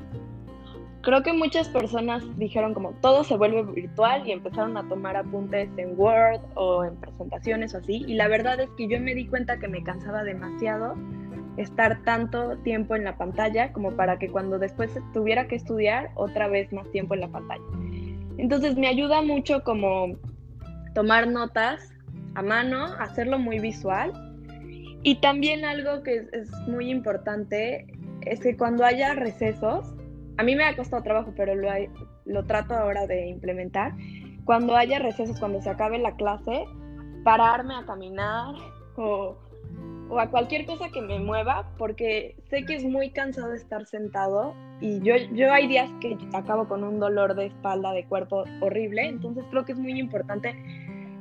Creo 1.00 1.22
que 1.22 1.32
muchas 1.32 1.70
personas 1.70 2.22
dijeron 2.36 2.74
como 2.74 2.92
todo 3.00 3.24
se 3.24 3.38
vuelve 3.38 3.62
virtual 3.62 4.28
y 4.28 4.32
empezaron 4.32 4.76
a 4.76 4.86
tomar 4.86 5.16
apuntes 5.16 5.70
en 5.78 5.98
Word 5.98 6.42
o 6.56 6.84
en 6.84 6.94
presentaciones 6.96 7.74
o 7.74 7.78
así. 7.78 8.04
Y 8.06 8.16
la 8.16 8.28
verdad 8.28 8.60
es 8.60 8.68
que 8.76 8.86
yo 8.86 9.00
me 9.00 9.14
di 9.14 9.26
cuenta 9.26 9.58
que 9.58 9.66
me 9.66 9.82
cansaba 9.82 10.22
demasiado 10.22 10.94
estar 11.56 12.02
tanto 12.02 12.58
tiempo 12.58 12.96
en 12.96 13.04
la 13.04 13.16
pantalla 13.16 13.72
como 13.72 13.92
para 13.92 14.18
que 14.18 14.28
cuando 14.28 14.58
después 14.58 14.90
tuviera 15.14 15.48
que 15.48 15.56
estudiar 15.56 16.10
otra 16.16 16.48
vez 16.48 16.70
más 16.70 16.86
tiempo 16.90 17.14
en 17.14 17.20
la 17.20 17.28
pantalla. 17.28 17.64
Entonces 18.36 18.76
me 18.76 18.88
ayuda 18.88 19.22
mucho 19.22 19.64
como 19.64 20.18
tomar 20.94 21.28
notas 21.28 21.89
a 22.34 22.42
mano, 22.42 22.84
hacerlo 22.98 23.38
muy 23.38 23.58
visual. 23.58 24.12
Y 25.02 25.16
también 25.20 25.64
algo 25.64 26.02
que 26.02 26.26
es, 26.32 26.50
muy 26.68 26.90
importante 26.90 27.86
es 28.22 28.40
que 28.40 28.56
cuando 28.56 28.84
haya 28.84 29.14
recesos, 29.14 29.94
a 30.36 30.42
mí 30.42 30.54
me 30.54 30.64
ha 30.64 30.76
costado 30.76 31.02
trabajo, 31.02 31.32
pero 31.36 31.54
lo, 31.54 31.68
lo 32.26 32.44
trato 32.46 32.74
ahora 32.74 33.06
de 33.06 33.28
implementar, 33.28 33.92
cuando 34.44 34.76
haya 34.76 34.98
recesos, 34.98 35.38
cuando 35.38 35.60
se 35.62 35.70
acabe 35.70 35.98
la 35.98 36.16
clase, 36.16 36.64
pararme 37.24 37.74
a 37.74 37.84
caminar 37.84 38.54
o 38.96 39.36
o 40.10 40.18
a 40.18 40.28
cualquier 40.28 40.66
cosa 40.66 40.90
que 40.90 41.00
me 41.00 41.20
mueva, 41.20 41.70
porque 41.78 42.36
sé 42.50 42.64
que 42.64 42.74
es 42.74 42.84
muy 42.84 43.10
cansado 43.10 43.54
estar 43.54 43.86
sentado 43.86 44.54
y 44.80 45.00
yo, 45.00 45.14
yo 45.32 45.52
hay 45.52 45.68
días 45.68 45.88
que 46.00 46.18
acabo 46.32 46.66
con 46.66 46.82
un 46.82 46.98
dolor 46.98 47.36
de 47.36 47.46
espalda, 47.46 47.92
de 47.92 48.04
cuerpo 48.04 48.44
horrible, 48.60 49.06
entonces 49.06 49.44
creo 49.50 49.64
que 49.64 49.72
es 49.72 49.78
muy 49.78 49.98
importante 49.98 50.56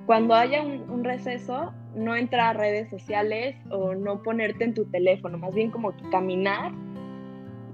cuando 0.10 0.34
haya 0.34 0.64
un, 0.64 1.04
receso, 1.04 1.72
no 1.94 2.16
entrar 2.16 2.56
a 2.56 2.60
redes 2.60 2.90
sociales 2.90 3.56
o 3.70 3.94
no 3.94 4.24
ponerte 4.24 4.64
en 4.64 4.74
tu 4.74 4.86
teléfono, 4.86 5.38
más 5.38 5.54
bien 5.54 5.70
como 5.70 5.96
que 5.96 6.10
caminar 6.10 6.72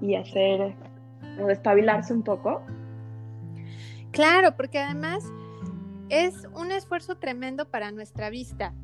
y 0.02 0.16
hacer, 0.16 0.76
o 1.42 1.48
espabilarse 1.48 2.12
un 2.12 2.22
poco. 2.22 2.60
Claro, 4.10 4.54
porque 4.54 4.78
además 4.78 5.24
es 6.10 6.46
un 6.54 6.72
esfuerzo 6.72 7.16
tremendo 7.16 7.70
para 7.70 7.90
nuestra 7.90 8.28
vista. 8.28 8.74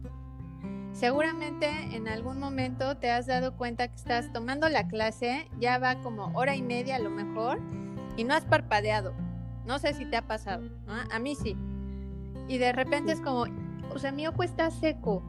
Seguramente 0.94 1.68
en 1.92 2.08
algún 2.08 2.38
momento 2.38 2.96
te 2.96 3.10
has 3.10 3.26
dado 3.26 3.58
cuenta 3.58 3.86
que 3.86 3.96
estás 3.96 4.32
tomando 4.32 4.70
la 4.70 4.88
clase, 4.88 5.46
ya 5.60 5.76
va 5.76 6.00
como 6.00 6.32
hora 6.32 6.56
y 6.56 6.62
media 6.62 6.96
a 6.96 7.00
lo 7.00 7.10
mejor, 7.10 7.60
y 8.16 8.24
no 8.24 8.32
has 8.32 8.46
parpadeado. 8.46 9.12
No 9.66 9.78
sé 9.78 9.92
si 9.92 10.06
te 10.06 10.16
ha 10.16 10.22
pasado, 10.22 10.70
A 10.86 11.18
mí 11.18 11.34
sí. 11.34 11.54
Y 12.52 12.58
de 12.58 12.72
repente 12.72 13.12
es 13.12 13.20
como, 13.22 13.46
o 13.94 13.98
sea, 13.98 14.12
mi 14.12 14.26
ojo 14.26 14.42
está 14.42 14.70
seco, 14.70 15.22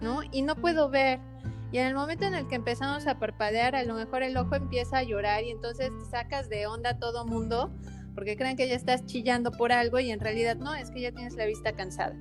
¿no? 0.00 0.20
Y 0.32 0.40
no 0.40 0.56
puedo 0.56 0.88
ver. 0.88 1.20
Y 1.70 1.76
en 1.76 1.86
el 1.86 1.94
momento 1.94 2.24
en 2.24 2.34
el 2.34 2.48
que 2.48 2.54
empezamos 2.54 3.06
a 3.06 3.18
parpadear, 3.18 3.76
a 3.76 3.84
lo 3.84 3.92
mejor 3.92 4.22
el 4.22 4.34
ojo 4.38 4.54
empieza 4.54 4.98
a 4.98 5.02
llorar 5.02 5.44
y 5.44 5.50
entonces 5.50 5.90
te 5.90 6.10
sacas 6.10 6.48
de 6.48 6.66
onda 6.66 6.98
todo 6.98 7.26
mundo 7.26 7.70
porque 8.14 8.38
creen 8.38 8.56
que 8.56 8.68
ya 8.68 8.74
estás 8.74 9.04
chillando 9.04 9.50
por 9.52 9.70
algo 9.70 9.98
y 10.00 10.10
en 10.10 10.20
realidad 10.20 10.56
no, 10.56 10.74
es 10.74 10.90
que 10.90 11.02
ya 11.02 11.12
tienes 11.12 11.34
la 11.34 11.44
vista 11.44 11.72
cansada 11.72 12.14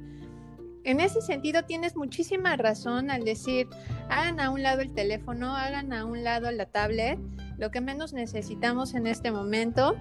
en 0.84 1.00
ese 1.00 1.22
sentido 1.22 1.64
tienes 1.64 1.96
muchísima 1.96 2.56
razón 2.56 3.12
al 3.12 3.24
decir, 3.24 3.68
hagan 4.10 4.40
a 4.40 4.50
un 4.50 4.64
lado 4.64 4.82
el 4.82 4.94
teléfono, 4.94 5.56
hagan 5.56 5.94
a 5.94 6.06
un 6.06 6.24
lado 6.24 6.52
la 6.52 6.66
tablet. 6.66 7.20
Lo 7.58 7.70
que 7.70 7.82
menos 7.82 8.14
necesitamos 8.14 8.96
en 8.96 9.06
este 9.06 9.32
momento 9.32 9.96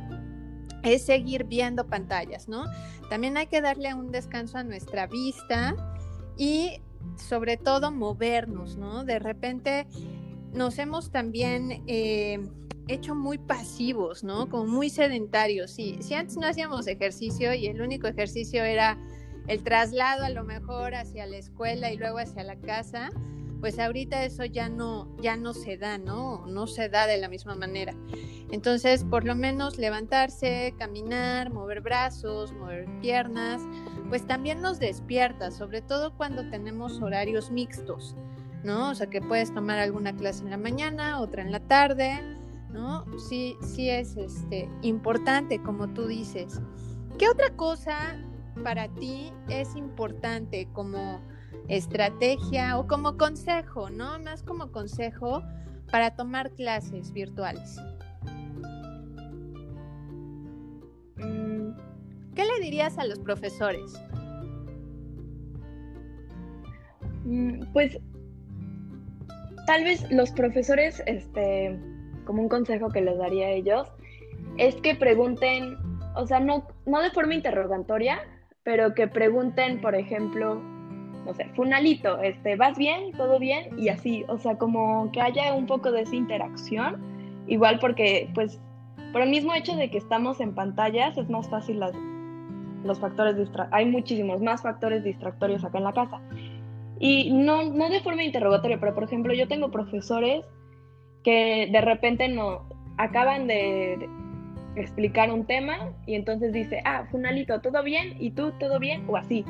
es 0.82 1.02
seguir 1.02 1.44
viendo 1.44 1.86
pantallas, 1.86 2.48
¿no? 2.48 2.64
También 3.08 3.36
hay 3.36 3.46
que 3.46 3.60
darle 3.60 3.94
un 3.94 4.10
descanso 4.10 4.58
a 4.58 4.64
nuestra 4.64 5.06
vista 5.06 5.74
y 6.36 6.80
sobre 7.16 7.56
todo 7.56 7.90
movernos, 7.90 8.76
¿no? 8.76 9.04
De 9.04 9.18
repente 9.18 9.86
nos 10.52 10.78
hemos 10.78 11.10
también 11.10 11.82
eh, 11.86 12.40
hecho 12.88 13.14
muy 13.14 13.38
pasivos, 13.38 14.24
¿no? 14.24 14.48
Como 14.48 14.66
muy 14.66 14.90
sedentarios. 14.90 15.70
Si, 15.70 15.98
si 16.02 16.14
antes 16.14 16.36
no 16.36 16.46
hacíamos 16.46 16.86
ejercicio 16.86 17.54
y 17.54 17.66
el 17.66 17.80
único 17.80 18.06
ejercicio 18.06 18.64
era 18.64 18.98
el 19.46 19.62
traslado 19.62 20.24
a 20.24 20.30
lo 20.30 20.44
mejor 20.44 20.94
hacia 20.94 21.26
la 21.26 21.36
escuela 21.36 21.92
y 21.92 21.96
luego 21.96 22.18
hacia 22.18 22.44
la 22.44 22.56
casa, 22.56 23.10
pues 23.60 23.78
ahorita 23.78 24.24
eso 24.24 24.44
ya 24.44 24.68
no, 24.68 25.14
ya 25.20 25.36
no 25.36 25.52
se 25.52 25.76
da, 25.76 25.98
¿no? 25.98 26.46
No 26.46 26.66
se 26.66 26.88
da 26.88 27.06
de 27.06 27.18
la 27.18 27.28
misma 27.28 27.54
manera. 27.54 27.94
Entonces, 28.50 29.04
por 29.04 29.24
lo 29.24 29.34
menos 29.34 29.78
levantarse, 29.78 30.74
caminar, 30.78 31.52
mover 31.52 31.82
brazos, 31.82 32.52
mover 32.52 32.86
piernas, 33.00 33.62
pues 34.08 34.26
también 34.26 34.60
nos 34.60 34.78
despierta, 34.78 35.50
sobre 35.50 35.82
todo 35.82 36.16
cuando 36.16 36.48
tenemos 36.48 37.00
horarios 37.00 37.50
mixtos, 37.50 38.16
¿no? 38.64 38.90
O 38.90 38.94
sea, 38.94 39.08
que 39.08 39.20
puedes 39.20 39.52
tomar 39.52 39.78
alguna 39.78 40.16
clase 40.16 40.42
en 40.44 40.50
la 40.50 40.58
mañana, 40.58 41.20
otra 41.20 41.42
en 41.42 41.52
la 41.52 41.60
tarde, 41.60 42.18
¿no? 42.70 43.04
Sí, 43.18 43.56
sí 43.62 43.90
es 43.90 44.16
este, 44.16 44.68
importante, 44.82 45.62
como 45.62 45.92
tú 45.92 46.06
dices. 46.06 46.60
¿Qué 47.18 47.28
otra 47.28 47.50
cosa 47.50 48.18
para 48.64 48.88
ti 48.88 49.32
es 49.48 49.76
importante 49.76 50.68
como 50.72 51.20
estrategia 51.70 52.76
o 52.78 52.86
como 52.88 53.16
consejo, 53.16 53.90
¿no? 53.90 54.18
Más 54.18 54.42
como 54.42 54.72
consejo 54.72 55.42
para 55.90 56.10
tomar 56.16 56.50
clases 56.50 57.12
virtuales. 57.12 57.76
Mm, 61.16 61.70
¿Qué 62.34 62.44
le 62.44 62.60
dirías 62.60 62.98
a 62.98 63.04
los 63.04 63.20
profesores? 63.20 63.94
Mm, 67.24 67.62
pues 67.72 67.98
tal 69.66 69.84
vez 69.84 70.10
los 70.10 70.32
profesores, 70.32 71.00
este, 71.06 71.78
como 72.24 72.42
un 72.42 72.48
consejo 72.48 72.88
que 72.88 73.00
les 73.00 73.16
daría 73.16 73.46
a 73.46 73.50
ellos, 73.50 73.88
es 74.58 74.74
que 74.76 74.96
pregunten, 74.96 75.76
o 76.16 76.26
sea, 76.26 76.40
no, 76.40 76.66
no 76.86 77.00
de 77.00 77.10
forma 77.10 77.34
interrogatoria, 77.34 78.18
pero 78.64 78.92
que 78.94 79.06
pregunten, 79.06 79.80
por 79.80 79.94
ejemplo, 79.94 80.60
no 81.24 81.34
sé, 81.34 81.46
Funalito, 81.54 82.18
este, 82.20 82.56
¿vas 82.56 82.76
bien? 82.78 83.12
¿Todo 83.12 83.38
bien? 83.38 83.78
Y 83.78 83.88
así, 83.88 84.24
o 84.28 84.38
sea, 84.38 84.56
como 84.56 85.10
que 85.12 85.20
haya 85.20 85.54
un 85.54 85.66
poco 85.66 85.92
de 85.92 86.02
esa 86.02 86.16
interacción, 86.16 86.96
igual 87.46 87.78
porque, 87.78 88.30
pues, 88.34 88.60
por 89.12 89.22
el 89.22 89.30
mismo 89.30 89.54
hecho 89.54 89.74
de 89.74 89.90
que 89.90 89.98
estamos 89.98 90.40
en 90.40 90.54
pantallas, 90.54 91.16
es 91.18 91.28
más 91.28 91.48
fácil 91.48 91.80
las, 91.80 91.92
los 92.84 92.98
factores 92.98 93.36
distractorios, 93.36 93.74
hay 93.74 93.86
muchísimos 93.90 94.40
más 94.40 94.62
factores 94.62 95.04
distractorios 95.04 95.64
acá 95.64 95.78
en 95.78 95.84
la 95.84 95.92
casa. 95.92 96.20
Y 96.98 97.32
no, 97.32 97.64
no 97.64 97.88
de 97.88 98.00
forma 98.00 98.22
interrogatoria, 98.22 98.78
pero 98.78 98.94
por 98.94 99.04
ejemplo, 99.04 99.32
yo 99.32 99.48
tengo 99.48 99.70
profesores 99.70 100.44
que 101.24 101.68
de 101.70 101.80
repente 101.80 102.28
no 102.28 102.68
acaban 102.98 103.46
de, 103.46 104.08
explicar 104.76 105.32
un 105.32 105.46
tema 105.46 105.92
y 106.06 106.14
entonces 106.14 106.52
dice, 106.52 106.80
ah, 106.84 107.04
Funalito, 107.10 107.60
¿todo 107.60 107.82
bien? 107.82 108.14
¿Y 108.18 108.30
tú, 108.30 108.52
todo 108.58 108.78
bien? 108.78 109.04
O 109.08 109.16
así. 109.16 109.44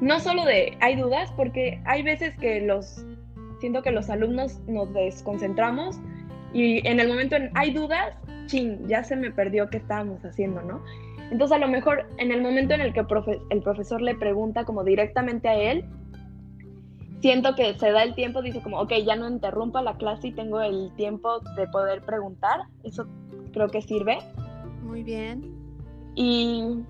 No 0.00 0.18
solo 0.20 0.44
de, 0.44 0.76
hay 0.80 0.96
dudas, 0.96 1.30
porque 1.36 1.80
hay 1.84 2.02
veces 2.02 2.34
que 2.36 2.60
los, 2.62 3.04
siento 3.60 3.82
que 3.82 3.90
los 3.90 4.08
alumnos 4.08 4.60
nos 4.66 4.92
desconcentramos 4.94 6.00
y 6.52 6.86
en 6.88 7.00
el 7.00 7.08
momento 7.08 7.36
en, 7.36 7.50
hay 7.54 7.72
dudas, 7.72 8.16
ching, 8.46 8.86
ya 8.88 9.04
se 9.04 9.14
me 9.14 9.30
perdió 9.30 9.68
qué 9.68 9.76
estábamos 9.76 10.24
haciendo, 10.24 10.62
¿no? 10.62 10.82
Entonces 11.30 11.56
a 11.56 11.60
lo 11.60 11.68
mejor 11.68 12.08
en 12.18 12.32
el 12.32 12.42
momento 12.42 12.74
en 12.74 12.80
el 12.80 12.92
que 12.92 13.00
el 13.50 13.62
profesor 13.62 14.00
le 14.00 14.16
pregunta 14.16 14.64
como 14.64 14.82
directamente 14.82 15.48
a 15.48 15.54
él, 15.54 15.84
siento 17.20 17.54
que 17.54 17.78
se 17.78 17.92
da 17.92 18.02
el 18.02 18.14
tiempo, 18.14 18.42
dice 18.42 18.62
como, 18.62 18.80
ok, 18.80 18.92
ya 19.06 19.14
no 19.16 19.28
interrumpa 19.28 19.82
la 19.82 19.96
clase 19.96 20.28
y 20.28 20.32
tengo 20.32 20.60
el 20.60 20.90
tiempo 20.96 21.40
de 21.56 21.68
poder 21.68 22.02
preguntar, 22.02 22.60
eso 22.82 23.06
creo 23.52 23.68
que 23.68 23.82
sirve. 23.82 24.18
Muy 24.82 25.02
bien. 25.02 25.54
Y 26.16 26.82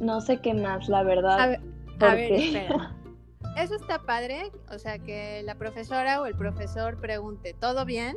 no 0.00 0.20
sé 0.20 0.40
qué 0.40 0.54
más, 0.54 0.88
la 0.88 1.02
verdad. 1.02 1.40
A 1.40 2.14
ver, 2.14 2.32
espera. 2.32 2.96
eso 3.56 3.74
está 3.74 4.02
padre, 4.02 4.50
o 4.70 4.78
sea, 4.78 4.98
que 4.98 5.42
la 5.44 5.56
profesora 5.56 6.20
o 6.20 6.26
el 6.26 6.34
profesor 6.34 7.00
pregunte, 7.00 7.54
¿todo 7.54 7.84
bien? 7.84 8.16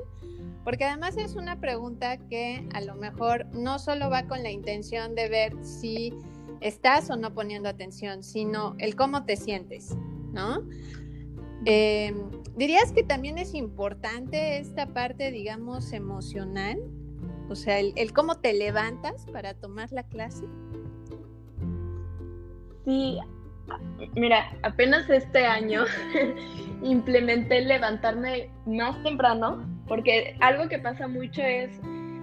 Porque 0.63 0.85
además 0.85 1.17
es 1.17 1.35
una 1.35 1.59
pregunta 1.59 2.17
que 2.17 2.67
a 2.73 2.81
lo 2.81 2.95
mejor 2.95 3.45
no 3.53 3.79
solo 3.79 4.09
va 4.09 4.27
con 4.27 4.43
la 4.43 4.51
intención 4.51 5.15
de 5.15 5.27
ver 5.27 5.53
si 5.63 6.13
estás 6.61 7.09
o 7.09 7.17
no 7.17 7.33
poniendo 7.33 7.67
atención, 7.67 8.23
sino 8.23 8.75
el 8.79 8.95
cómo 8.95 9.25
te 9.25 9.35
sientes, 9.35 9.95
¿no? 10.31 10.63
Em, 11.65 12.29
¿Dirías 12.55 12.91
que 12.91 13.03
también 13.03 13.37
es 13.37 13.53
importante 13.53 14.57
esta 14.57 14.87
parte, 14.87 15.31
digamos, 15.31 15.91
emocional? 15.91 16.79
O 17.49 17.55
sea, 17.55 17.79
el, 17.79 18.13
cómo 18.13 18.35
te 18.35 18.53
levantas 18.53 19.25
para 19.31 19.53
tomar 19.53 19.91
la 19.91 20.03
clase. 20.03 20.45
Sí, 22.85 23.17
mira, 24.15 24.51
apenas 24.63 25.09
este 25.09 25.45
año 25.45 25.83
implementé 26.83 27.61
levantarme 27.61 28.49
más 28.65 29.01
temprano, 29.03 29.63
porque 29.87 30.35
algo 30.41 30.67
que 30.67 30.79
pasa 30.79 31.07
mucho 31.07 31.41
es, 31.41 31.71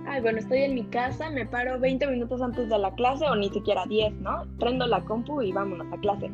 ay, 0.06 0.20
bueno, 0.20 0.38
estoy 0.38 0.62
en 0.62 0.74
mi 0.74 0.84
casa, 0.84 1.30
me 1.30 1.46
paro 1.46 1.78
20 1.80 2.06
minutos 2.08 2.42
antes 2.42 2.68
de 2.68 2.78
la 2.78 2.94
clase 2.94 3.24
o 3.26 3.36
ni 3.36 3.48
siquiera 3.50 3.84
10, 3.86 4.14
¿no? 4.14 4.44
Prendo 4.58 4.86
la 4.86 5.00
compu 5.04 5.40
y 5.42 5.52
vámonos 5.52 5.86
a 5.92 6.00
clase. 6.00 6.30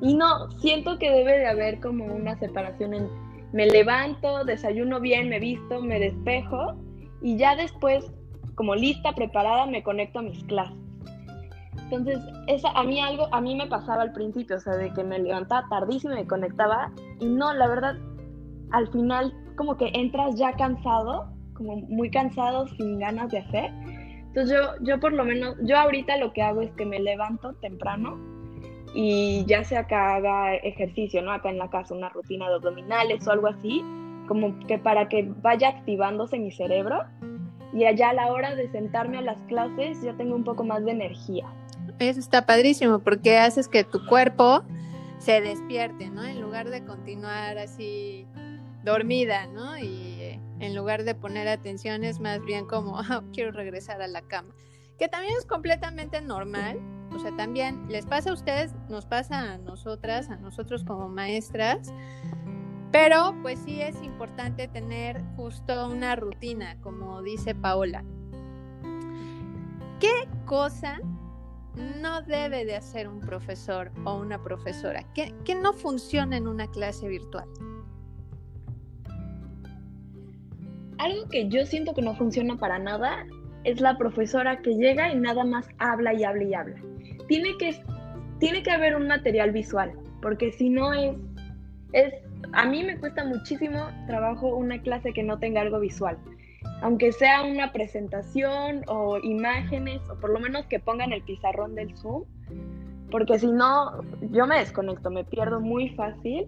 Y 0.00 0.14
no, 0.14 0.50
siento 0.60 0.98
que 0.98 1.10
debe 1.10 1.38
de 1.38 1.46
haber 1.46 1.80
como 1.80 2.04
una 2.04 2.36
separación 2.38 2.94
en 2.94 3.08
me 3.52 3.66
levanto, 3.66 4.44
desayuno 4.44 4.98
bien, 4.98 5.28
me 5.28 5.38
visto, 5.38 5.82
me 5.82 6.00
despejo 6.00 6.74
y 7.20 7.36
ya 7.36 7.54
después, 7.54 8.10
como 8.54 8.74
lista, 8.74 9.12
preparada, 9.12 9.66
me 9.66 9.82
conecto 9.82 10.20
a 10.20 10.22
mis 10.22 10.42
clases. 10.44 10.81
Entonces, 11.92 12.24
esa, 12.46 12.70
a 12.70 12.84
mí 12.84 13.00
algo, 13.00 13.28
a 13.32 13.40
mí 13.42 13.54
me 13.54 13.66
pasaba 13.66 14.00
al 14.02 14.12
principio, 14.12 14.56
o 14.56 14.60
sea, 14.60 14.76
de 14.76 14.90
que 14.94 15.04
me 15.04 15.18
levantaba 15.18 15.66
tardísimo 15.68 16.14
y 16.14 16.16
me 16.16 16.26
conectaba 16.26 16.90
y 17.20 17.26
no, 17.26 17.52
la 17.52 17.68
verdad, 17.68 17.96
al 18.70 18.88
final 18.88 19.34
como 19.56 19.76
que 19.76 19.90
entras 19.92 20.36
ya 20.36 20.54
cansado, 20.54 21.28
como 21.52 21.76
muy 21.76 22.10
cansado, 22.10 22.66
sin 22.78 22.98
ganas 22.98 23.30
de 23.30 23.38
hacer. 23.38 23.70
Entonces 24.28 24.56
yo, 24.56 24.84
yo 24.84 25.00
por 25.00 25.12
lo 25.12 25.24
menos, 25.24 25.54
yo 25.64 25.76
ahorita 25.78 26.16
lo 26.16 26.32
que 26.32 26.40
hago 26.40 26.62
es 26.62 26.72
que 26.72 26.86
me 26.86 26.98
levanto 26.98 27.52
temprano 27.56 28.18
y 28.94 29.44
ya 29.46 29.62
sea 29.62 29.86
que 29.86 29.94
haga 29.94 30.54
ejercicio, 30.54 31.20
¿no? 31.20 31.30
Acá 31.32 31.50
en 31.50 31.58
la 31.58 31.68
casa, 31.68 31.94
una 31.94 32.08
rutina 32.08 32.48
de 32.48 32.54
abdominales 32.54 33.28
o 33.28 33.32
algo 33.32 33.48
así, 33.48 33.84
como 34.28 34.58
que 34.66 34.78
para 34.78 35.10
que 35.10 35.30
vaya 35.42 35.68
activándose 35.68 36.38
mi 36.38 36.52
cerebro 36.52 37.02
y 37.74 37.84
allá 37.84 38.10
a 38.10 38.14
la 38.14 38.32
hora 38.32 38.54
de 38.54 38.70
sentarme 38.70 39.18
a 39.18 39.22
las 39.22 39.42
clases 39.42 40.00
ya 40.02 40.14
tengo 40.14 40.34
un 40.34 40.44
poco 40.44 40.64
más 40.64 40.82
de 40.86 40.92
energía. 40.92 41.46
Eso 41.98 42.20
está 42.20 42.46
padrísimo 42.46 42.98
porque 42.98 43.38
haces 43.38 43.68
que 43.68 43.84
tu 43.84 44.04
cuerpo 44.06 44.64
se 45.18 45.40
despierte, 45.40 46.10
¿no? 46.10 46.24
En 46.24 46.40
lugar 46.40 46.68
de 46.68 46.84
continuar 46.84 47.58
así 47.58 48.26
dormida, 48.84 49.46
¿no? 49.46 49.78
Y 49.78 50.16
eh, 50.20 50.40
en 50.58 50.74
lugar 50.74 51.04
de 51.04 51.14
poner 51.14 51.48
atención 51.48 52.04
es 52.04 52.20
más 52.20 52.44
bien 52.44 52.66
como, 52.66 52.98
ah, 52.98 53.22
quiero 53.32 53.52
regresar 53.52 54.02
a 54.02 54.08
la 54.08 54.22
cama. 54.22 54.54
Que 54.98 55.08
también 55.08 55.34
es 55.38 55.46
completamente 55.46 56.20
normal, 56.20 56.80
o 57.14 57.18
sea, 57.18 57.34
también 57.36 57.86
les 57.88 58.06
pasa 58.06 58.30
a 58.30 58.32
ustedes, 58.32 58.74
nos 58.88 59.06
pasa 59.06 59.52
a 59.52 59.58
nosotras, 59.58 60.30
a 60.30 60.36
nosotros 60.36 60.84
como 60.84 61.08
maestras, 61.08 61.92
pero 62.90 63.34
pues 63.42 63.58
sí 63.64 63.80
es 63.80 64.02
importante 64.02 64.68
tener 64.68 65.22
justo 65.36 65.88
una 65.88 66.14
rutina, 66.14 66.76
como 66.80 67.22
dice 67.22 67.54
Paola. 67.54 68.04
¿Qué 69.98 70.28
cosa 70.46 71.00
no 72.00 72.22
debe 72.22 72.64
de 72.64 72.76
hacer 72.76 73.08
un 73.08 73.20
profesor 73.20 73.90
o 74.04 74.16
una 74.16 74.42
profesora? 74.42 75.04
¿Qué, 75.14 75.32
no 75.54 75.72
funciona 75.72 76.36
en 76.36 76.46
una 76.48 76.66
clase 76.70 77.08
virtual? 77.08 77.48
Algo 80.98 81.28
que 81.28 81.48
yo 81.48 81.66
siento 81.66 81.94
que 81.94 82.02
no 82.02 82.14
funciona 82.14 82.56
para 82.56 82.78
nada 82.78 83.26
es 83.64 83.80
la 83.80 83.96
profesora 83.96 84.60
que 84.60 84.74
llega 84.74 85.12
y 85.12 85.16
nada 85.16 85.44
más 85.44 85.68
habla 85.78 86.14
y 86.14 86.24
habla 86.24 86.44
y 86.44 86.54
habla 86.54 86.76
tiene 87.26 87.56
que, 87.56 87.82
tiene 88.38 88.62
que 88.62 88.70
haber 88.70 88.96
un 88.96 89.06
material 89.06 89.52
visual, 89.52 89.92
porque 90.20 90.52
si 90.52 90.68
no 90.68 90.92
es, 90.92 91.16
es, 91.92 92.12
a 92.52 92.66
mí 92.66 92.84
me 92.84 92.98
cuesta 92.98 93.24
muchísimo 93.24 93.88
trabajo 94.06 94.54
una 94.54 94.80
clase 94.82 95.12
que 95.12 95.22
no 95.22 95.38
tenga 95.38 95.60
algo 95.60 95.80
visual, 95.80 96.18
aunque 96.80 97.12
sea 97.12 97.42
una 97.42 97.72
presentación 97.72 98.82
o 98.88 99.18
imágenes, 99.18 100.00
o 100.10 100.18
por 100.18 100.30
lo 100.30 100.40
menos 100.40 100.66
que 100.66 100.80
pongan 100.80 101.12
el 101.12 101.22
pizarrón 101.22 101.74
del 101.74 101.96
Zoom, 101.96 102.24
porque 103.10 103.38
si 103.38 103.46
no, 103.46 104.02
yo 104.30 104.46
me 104.46 104.58
desconecto, 104.58 105.10
me 105.10 105.24
pierdo 105.24 105.60
muy 105.60 105.90
fácil. 105.90 106.46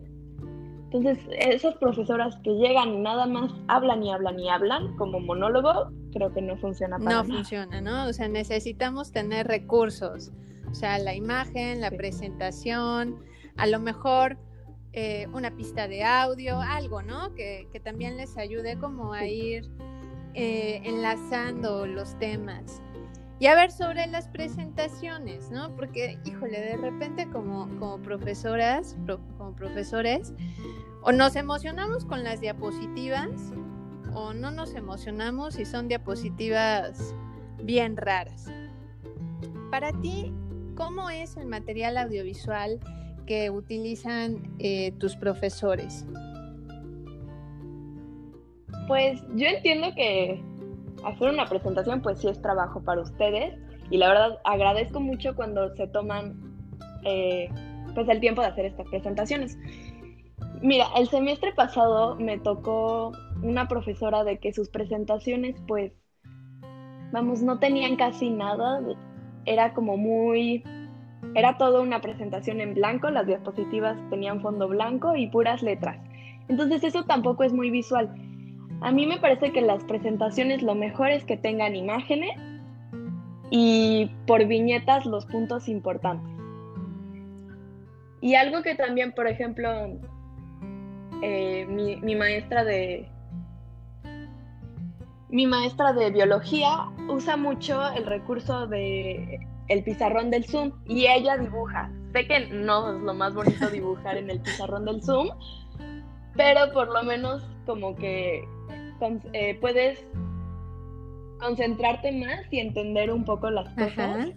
Entonces, 0.84 1.18
esas 1.30 1.74
profesoras 1.76 2.36
que 2.44 2.50
llegan 2.54 2.94
y 2.94 2.98
nada 2.98 3.26
más 3.26 3.52
hablan 3.68 4.02
y 4.02 4.12
hablan 4.12 4.38
y 4.38 4.48
hablan 4.48 4.96
como 4.96 5.20
monólogo, 5.20 5.90
creo 6.12 6.32
que 6.32 6.40
no 6.40 6.56
funciona 6.56 6.98
para 6.98 7.16
No 7.16 7.24
funciona, 7.24 7.80
¿no? 7.80 8.06
O 8.06 8.12
sea, 8.12 8.28
necesitamos 8.28 9.12
tener 9.12 9.46
recursos. 9.46 10.32
O 10.70 10.74
sea, 10.74 10.98
la 10.98 11.14
imagen, 11.14 11.80
la 11.80 11.90
presentación, 11.90 13.18
a 13.56 13.66
lo 13.66 13.80
mejor 13.80 14.38
eh, 14.92 15.26
una 15.32 15.50
pista 15.50 15.88
de 15.88 16.04
audio, 16.04 16.60
algo, 16.60 17.02
¿no? 17.02 17.34
Que, 17.34 17.68
también 17.82 18.16
les 18.16 18.36
ayude 18.38 18.78
como 18.78 19.12
a 19.12 19.26
ir 19.26 19.68
eh, 20.34 20.80
enlazando 20.84 21.86
los 21.86 22.18
temas. 22.18 22.82
Y 23.40 23.46
a 23.46 23.54
ver 23.54 23.72
sobre 23.72 24.06
las 24.06 24.28
presentaciones, 24.28 25.50
¿no? 25.50 25.74
Porque, 25.74 26.18
híjole, 26.24 26.60
de 26.60 26.76
repente 26.76 27.28
como, 27.30 27.68
como 27.78 27.98
profesoras, 28.00 28.96
como 29.36 29.54
profesores, 29.56 30.32
o 31.02 31.12
nos 31.12 31.36
emocionamos 31.36 32.04
con 32.04 32.22
las 32.22 32.40
diapositivas 32.40 33.30
o 34.14 34.32
no 34.32 34.52
nos 34.52 34.74
emocionamos 34.74 35.58
y 35.58 35.64
son 35.64 35.88
diapositivas 35.88 37.14
bien 37.60 37.96
raras. 37.96 38.46
Para 39.70 39.90
ti, 40.00 40.32
¿Cómo 40.74 41.08
es 41.08 41.36
el 41.36 41.46
material 41.46 41.96
audiovisual 41.96 42.80
que 43.26 43.48
utilizan 43.48 44.56
eh, 44.58 44.92
tus 44.98 45.14
profesores? 45.14 46.04
Pues 48.86 49.22
yo 49.34 49.46
entiendo 49.46 49.94
que 49.94 50.42
hacer 51.04 51.30
una 51.30 51.46
presentación 51.46 52.02
pues 52.02 52.18
sí 52.18 52.28
es 52.28 52.40
trabajo 52.40 52.82
para 52.82 53.02
ustedes 53.02 53.58
y 53.90 53.98
la 53.98 54.08
verdad 54.08 54.38
agradezco 54.44 55.00
mucho 55.00 55.34
cuando 55.34 55.74
se 55.76 55.86
toman 55.88 56.34
eh, 57.04 57.48
pues 57.94 58.08
el 58.08 58.20
tiempo 58.20 58.42
de 58.42 58.48
hacer 58.48 58.66
estas 58.66 58.88
presentaciones. 58.88 59.58
Mira, 60.60 60.86
el 60.96 61.08
semestre 61.08 61.52
pasado 61.52 62.16
me 62.16 62.38
tocó 62.38 63.12
una 63.42 63.68
profesora 63.68 64.24
de 64.24 64.38
que 64.38 64.52
sus 64.52 64.70
presentaciones 64.70 65.56
pues 65.66 65.92
vamos 67.12 67.42
no 67.42 67.58
tenían 67.58 67.96
casi 67.96 68.30
nada 68.30 68.80
era 69.46 69.74
como 69.74 69.96
muy, 69.96 70.64
era 71.34 71.58
todo 71.58 71.82
una 71.82 72.00
presentación 72.00 72.60
en 72.60 72.74
blanco, 72.74 73.10
las 73.10 73.26
diapositivas 73.26 73.98
tenían 74.10 74.40
fondo 74.40 74.68
blanco 74.68 75.14
y 75.16 75.28
puras 75.28 75.62
letras. 75.62 75.98
Entonces 76.48 76.82
eso 76.84 77.04
tampoco 77.04 77.44
es 77.44 77.52
muy 77.52 77.70
visual. 77.70 78.14
A 78.80 78.92
mí 78.92 79.06
me 79.06 79.18
parece 79.18 79.52
que 79.52 79.60
las 79.60 79.82
presentaciones 79.84 80.62
lo 80.62 80.74
mejor 80.74 81.10
es 81.10 81.24
que 81.24 81.36
tengan 81.36 81.74
imágenes 81.74 82.32
y 83.50 84.10
por 84.26 84.46
viñetas 84.46 85.06
los 85.06 85.26
puntos 85.26 85.68
importantes. 85.68 86.30
Y 88.20 88.34
algo 88.34 88.62
que 88.62 88.74
también, 88.74 89.12
por 89.12 89.26
ejemplo, 89.26 89.68
eh, 91.22 91.66
mi, 91.68 91.96
mi 91.96 92.16
maestra 92.16 92.64
de, 92.64 93.08
mi 95.28 95.46
maestra 95.46 95.92
de 95.92 96.10
biología 96.10 96.86
usa 97.08 97.36
mucho 97.36 97.90
el 97.92 98.06
recurso 98.06 98.66
de 98.66 99.40
el 99.68 99.82
pizarrón 99.82 100.30
del 100.30 100.44
Zoom 100.44 100.72
y 100.86 101.06
ella 101.06 101.36
dibuja. 101.36 101.90
Sé 102.12 102.26
que 102.26 102.46
no 102.48 102.94
es 102.96 103.02
lo 103.02 103.14
más 103.14 103.34
bonito 103.34 103.68
dibujar 103.70 104.16
en 104.16 104.30
el 104.30 104.40
pizarrón 104.40 104.84
del 104.84 105.02
Zoom, 105.02 105.28
pero 106.36 106.72
por 106.72 106.92
lo 106.92 107.02
menos 107.02 107.42
como 107.66 107.96
que 107.96 108.44
eh, 109.32 109.58
puedes 109.60 110.06
concentrarte 111.38 112.12
más 112.12 112.40
y 112.50 112.60
entender 112.60 113.12
un 113.12 113.24
poco 113.24 113.50
las 113.50 113.68
cosas 113.74 114.30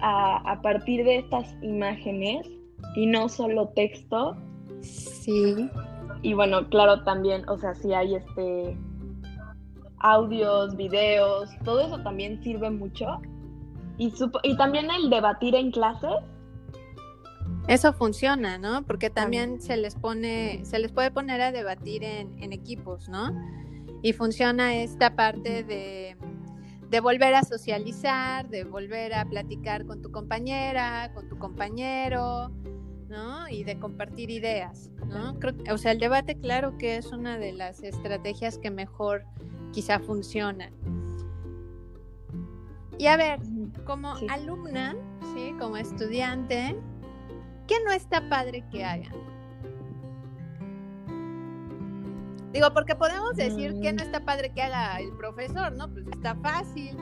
a, 0.00 0.52
a, 0.52 0.62
partir 0.62 1.04
de 1.04 1.18
estas 1.18 1.54
imágenes 1.62 2.46
y 2.96 3.06
no 3.06 3.28
solo 3.28 3.68
texto. 3.68 4.36
Sí. 4.80 5.68
Y 6.22 6.34
bueno, 6.34 6.68
claro, 6.68 7.02
también, 7.04 7.48
o 7.48 7.56
sea, 7.58 7.74
si 7.74 7.92
hay 7.92 8.14
este 8.14 8.76
audios, 10.00 10.76
videos, 10.76 11.50
todo 11.64 11.80
eso 11.80 11.98
también 12.02 12.42
sirve 12.42 12.70
mucho. 12.70 13.20
Y, 13.98 14.12
y 14.42 14.56
también 14.56 14.88
el 14.90 15.10
debatir 15.10 15.54
en 15.54 15.70
clases. 15.70 16.10
Eso 17.70 17.92
funciona, 17.92 18.58
¿no? 18.58 18.84
Porque 18.84 19.10
también 19.10 19.60
se 19.60 19.76
les 19.76 19.94
pone, 19.94 20.60
se 20.64 20.80
les 20.80 20.90
puede 20.90 21.12
poner 21.12 21.40
a 21.40 21.52
debatir 21.52 22.02
en, 22.02 22.36
en 22.42 22.52
equipos, 22.52 23.08
¿no? 23.08 23.32
Y 24.02 24.12
funciona 24.12 24.74
esta 24.74 25.14
parte 25.14 25.62
de, 25.62 26.16
de 26.88 27.00
volver 27.00 27.32
a 27.36 27.44
socializar, 27.44 28.48
de 28.48 28.64
volver 28.64 29.14
a 29.14 29.24
platicar 29.24 29.86
con 29.86 30.02
tu 30.02 30.10
compañera, 30.10 31.12
con 31.14 31.28
tu 31.28 31.38
compañero, 31.38 32.48
¿no? 33.08 33.48
Y 33.48 33.62
de 33.62 33.78
compartir 33.78 34.30
ideas, 34.30 34.90
¿no? 35.06 35.38
Creo, 35.38 35.54
o 35.72 35.78
sea, 35.78 35.92
el 35.92 36.00
debate, 36.00 36.40
claro 36.40 36.76
que 36.76 36.96
es 36.96 37.12
una 37.12 37.38
de 37.38 37.52
las 37.52 37.84
estrategias 37.84 38.58
que 38.58 38.72
mejor 38.72 39.22
quizá 39.72 40.00
funciona. 40.00 40.72
Y 42.98 43.06
a 43.06 43.16
ver, 43.16 43.38
como 43.86 44.14
alumna, 44.28 44.96
¿sí? 45.34 45.54
Como 45.60 45.76
estudiante, 45.76 46.76
¿qué 47.70 47.76
no 47.84 47.92
está 47.92 48.28
padre 48.28 48.64
que 48.68 48.84
hagan? 48.84 49.14
Digo, 52.52 52.74
porque 52.74 52.96
podemos 52.96 53.36
decir 53.36 53.78
que 53.80 53.92
no 53.92 54.02
está 54.02 54.24
padre 54.24 54.52
que 54.52 54.60
haga 54.60 54.98
el 54.98 55.12
profesor, 55.12 55.70
¿no? 55.72 55.88
Pues 55.88 56.04
está 56.08 56.34
fácil. 56.34 56.96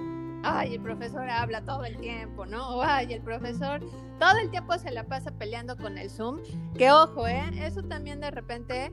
Ay, 0.45 0.75
el 0.75 0.83
profesor 0.83 1.29
habla 1.31 1.63
todo 1.63 1.87
el 1.87 1.97
tiempo, 1.97 2.45
¿no? 2.45 2.77
O 2.77 2.83
ay, 2.83 3.15
el 3.15 3.23
profesor 3.23 3.81
todo 4.19 4.37
el 4.43 4.51
tiempo 4.51 4.77
se 4.77 4.91
la 4.91 5.05
pasa 5.05 5.31
peleando 5.31 5.75
con 5.79 5.97
el 5.97 6.11
Zoom. 6.11 6.41
Que 6.77 6.93
ojo, 6.93 7.27
¿eh? 7.27 7.51
Eso 7.63 7.83
también 7.83 8.21
de 8.21 8.31
repente 8.31 8.93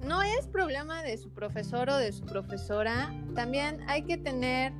no 0.00 0.22
es 0.22 0.46
problema 0.46 1.02
de 1.02 1.18
su 1.18 1.30
profesor 1.34 1.90
o 1.90 1.96
de 1.98 2.12
su 2.12 2.24
profesora. 2.24 3.12
También 3.34 3.84
hay 3.88 4.04
que 4.04 4.16
tener 4.16 4.72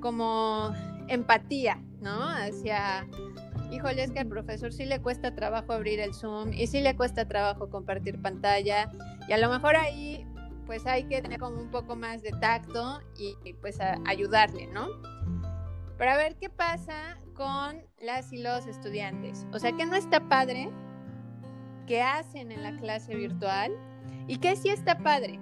como 0.00 0.72
empatía, 1.08 1.82
¿no? 2.00 2.28
Hacia, 2.28 3.08
híjole, 3.70 4.04
es 4.04 4.12
que 4.12 4.20
al 4.20 4.28
profesor 4.28 4.72
sí 4.72 4.84
le 4.84 5.00
cuesta 5.00 5.34
trabajo 5.34 5.72
abrir 5.72 6.00
el 6.00 6.14
Zoom 6.14 6.52
y 6.52 6.66
sí 6.66 6.80
le 6.80 6.96
cuesta 6.96 7.26
trabajo 7.26 7.68
compartir 7.68 8.20
pantalla 8.20 8.90
y 9.28 9.32
a 9.32 9.38
lo 9.38 9.50
mejor 9.50 9.76
ahí 9.76 10.26
pues 10.66 10.86
hay 10.86 11.04
que 11.04 11.22
tener 11.22 11.38
como 11.38 11.60
un 11.60 11.70
poco 11.70 11.96
más 11.96 12.22
de 12.22 12.30
tacto 12.40 13.00
y, 13.16 13.52
pues 13.54 13.78
ayudarle, 14.04 14.66
¿no? 14.66 14.88
Pero 15.96 16.10
a 16.10 16.16
ver 16.16 16.36
qué 16.36 16.50
pasa 16.50 17.18
con 17.34 17.82
las 18.00 18.32
y 18.32 18.42
los 18.42 18.66
estudiantes. 18.66 19.46
O 19.52 19.58
sea, 19.58 19.72
que 19.72 19.86
no 19.86 19.94
está 19.94 20.28
padre, 20.28 20.68
qué 21.86 22.02
hacen 22.02 22.50
en 22.50 22.62
la 22.62 22.76
clase 22.76 23.14
virtual 23.14 23.72
y 24.26 24.38
qué 24.38 24.56
sí 24.56 24.68
está 24.68 24.98
padre. 24.98 25.38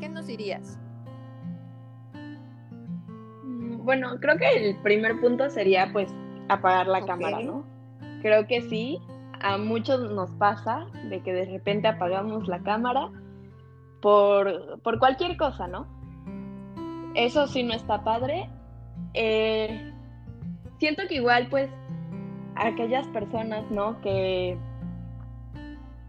¿Qué 0.00 0.08
nos 0.08 0.26
dirías? 0.26 0.78
Bueno, 3.82 4.18
creo 4.20 4.38
que 4.38 4.70
el 4.70 4.76
primer 4.82 5.20
punto 5.20 5.50
sería 5.50 5.90
pues 5.92 6.10
apagar 6.50 6.88
la 6.88 7.04
cámara, 7.06 7.40
¿no? 7.40 7.64
Creo 8.22 8.46
que 8.46 8.62
sí, 8.62 8.98
a 9.40 9.56
muchos 9.56 10.10
nos 10.10 10.30
pasa 10.32 10.86
de 11.08 11.22
que 11.22 11.32
de 11.32 11.44
repente 11.46 11.88
apagamos 11.88 12.48
la 12.48 12.60
cámara 12.60 13.08
por, 14.02 14.80
por 14.82 14.98
cualquier 14.98 15.36
cosa, 15.36 15.68
¿no? 15.68 15.86
Eso 17.14 17.46
sí 17.46 17.62
no 17.62 17.72
está 17.72 18.02
padre. 18.02 18.50
Eh, 19.14 19.92
siento 20.78 21.02
que 21.08 21.16
igual 21.16 21.46
pues 21.48 21.70
aquellas 22.56 23.06
personas, 23.08 23.70
¿no? 23.70 24.00
Que 24.00 24.58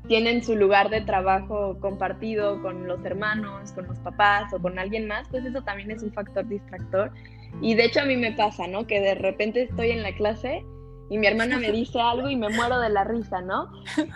tienen 0.08 0.44
su 0.44 0.56
lugar 0.56 0.90
de 0.90 1.02
trabajo 1.02 1.78
compartido 1.80 2.62
con 2.62 2.88
los 2.88 3.06
hermanos, 3.06 3.72
con 3.74 3.88
los 3.88 4.00
papás 4.00 4.52
o 4.54 4.60
con 4.60 4.80
alguien 4.80 5.08
más, 5.08 5.28
pues 5.30 5.46
eso 5.46 5.62
también 5.62 5.92
es 5.92 6.02
un 6.02 6.12
factor 6.12 6.48
distractor 6.48 7.12
y 7.62 7.76
de 7.76 7.86
hecho 7.86 8.02
a 8.02 8.06
mí 8.06 8.16
me 8.16 8.32
pasa, 8.32 8.68
¿no? 8.68 8.88
Que 8.88 9.02
de 9.02 9.16
repente 9.16 9.64
estoy 9.64 9.92
en 9.92 10.04
la 10.04 10.16
clase 10.16 10.64
y 11.10 11.18
mi 11.18 11.28
hermana 11.28 11.58
me 11.58 11.72
dice 11.72 12.00
algo 12.00 12.30
y 12.30 12.36
me 12.36 12.50
muero 12.50 12.80
de 12.80 12.90
la 12.90 13.04
risa, 13.04 13.42
¿no? 13.42 13.70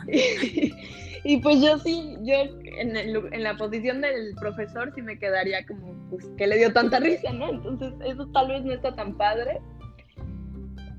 Y, 1.27 1.37
pues 1.37 1.59
yo 1.59 1.79
sí, 1.79 2.17
yo 2.21 2.35
en, 2.35 2.95
en, 2.95 3.43
la 3.43 3.57
posición 3.57 3.99
del 3.99 4.35
profesor 4.39 4.91
sí 4.93 5.01
me 5.01 5.17
quedaría 5.17 5.65
como, 5.65 5.91
pues, 6.11 6.23
que 6.37 6.45
le 6.45 6.55
dio 6.55 6.71
tanta 6.71 6.99
risa, 6.99 7.33
¿no? 7.33 7.49
Entonces 7.49 7.93
eso 8.05 8.27
tal 8.27 8.49
vez 8.49 8.63
no 8.63 8.71
está 8.71 8.95
tan 8.95 9.17
padre. 9.17 9.59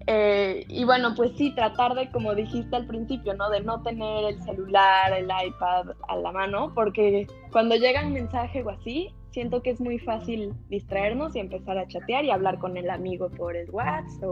Eh, 0.09 0.65
y 0.69 0.85
bueno, 0.85 1.15
pues 1.15 1.31
sí, 1.37 1.53
tratar 1.55 1.95
de, 1.95 2.11
como 2.11 2.35
dijiste 2.35 2.75
al 2.75 2.89
principio, 2.89 3.35
¿no? 3.35 3.51
De 3.51 3.61
no 3.61 3.83
tener 3.83 4.25
el 4.25 4.43
celular, 4.43 5.13
el 5.13 5.27
iPad 5.27 5.91
a 6.09 6.17
la 6.17 6.33
mano, 6.33 6.73
porque 6.75 7.29
cuando 7.53 7.77
llega 7.77 8.05
un 8.05 8.13
mensaje 8.13 8.65
o 8.65 8.71
así, 8.71 9.15
siento 9.31 9.63
que 9.63 9.71
es 9.71 9.81
muy 9.81 9.99
fácil 9.99 10.53
distraernos 10.69 11.37
y 11.37 11.41
empezar 11.41 11.79
a 11.79 11.87
chatear 11.87 12.25
y 12.25 12.31
hablar 12.31 12.59
con 12.59 12.77
el 12.77 12.91
amigo 12.91 13.31
por 13.31 13.57
el 13.57 13.71
WhatsApp 13.71 14.23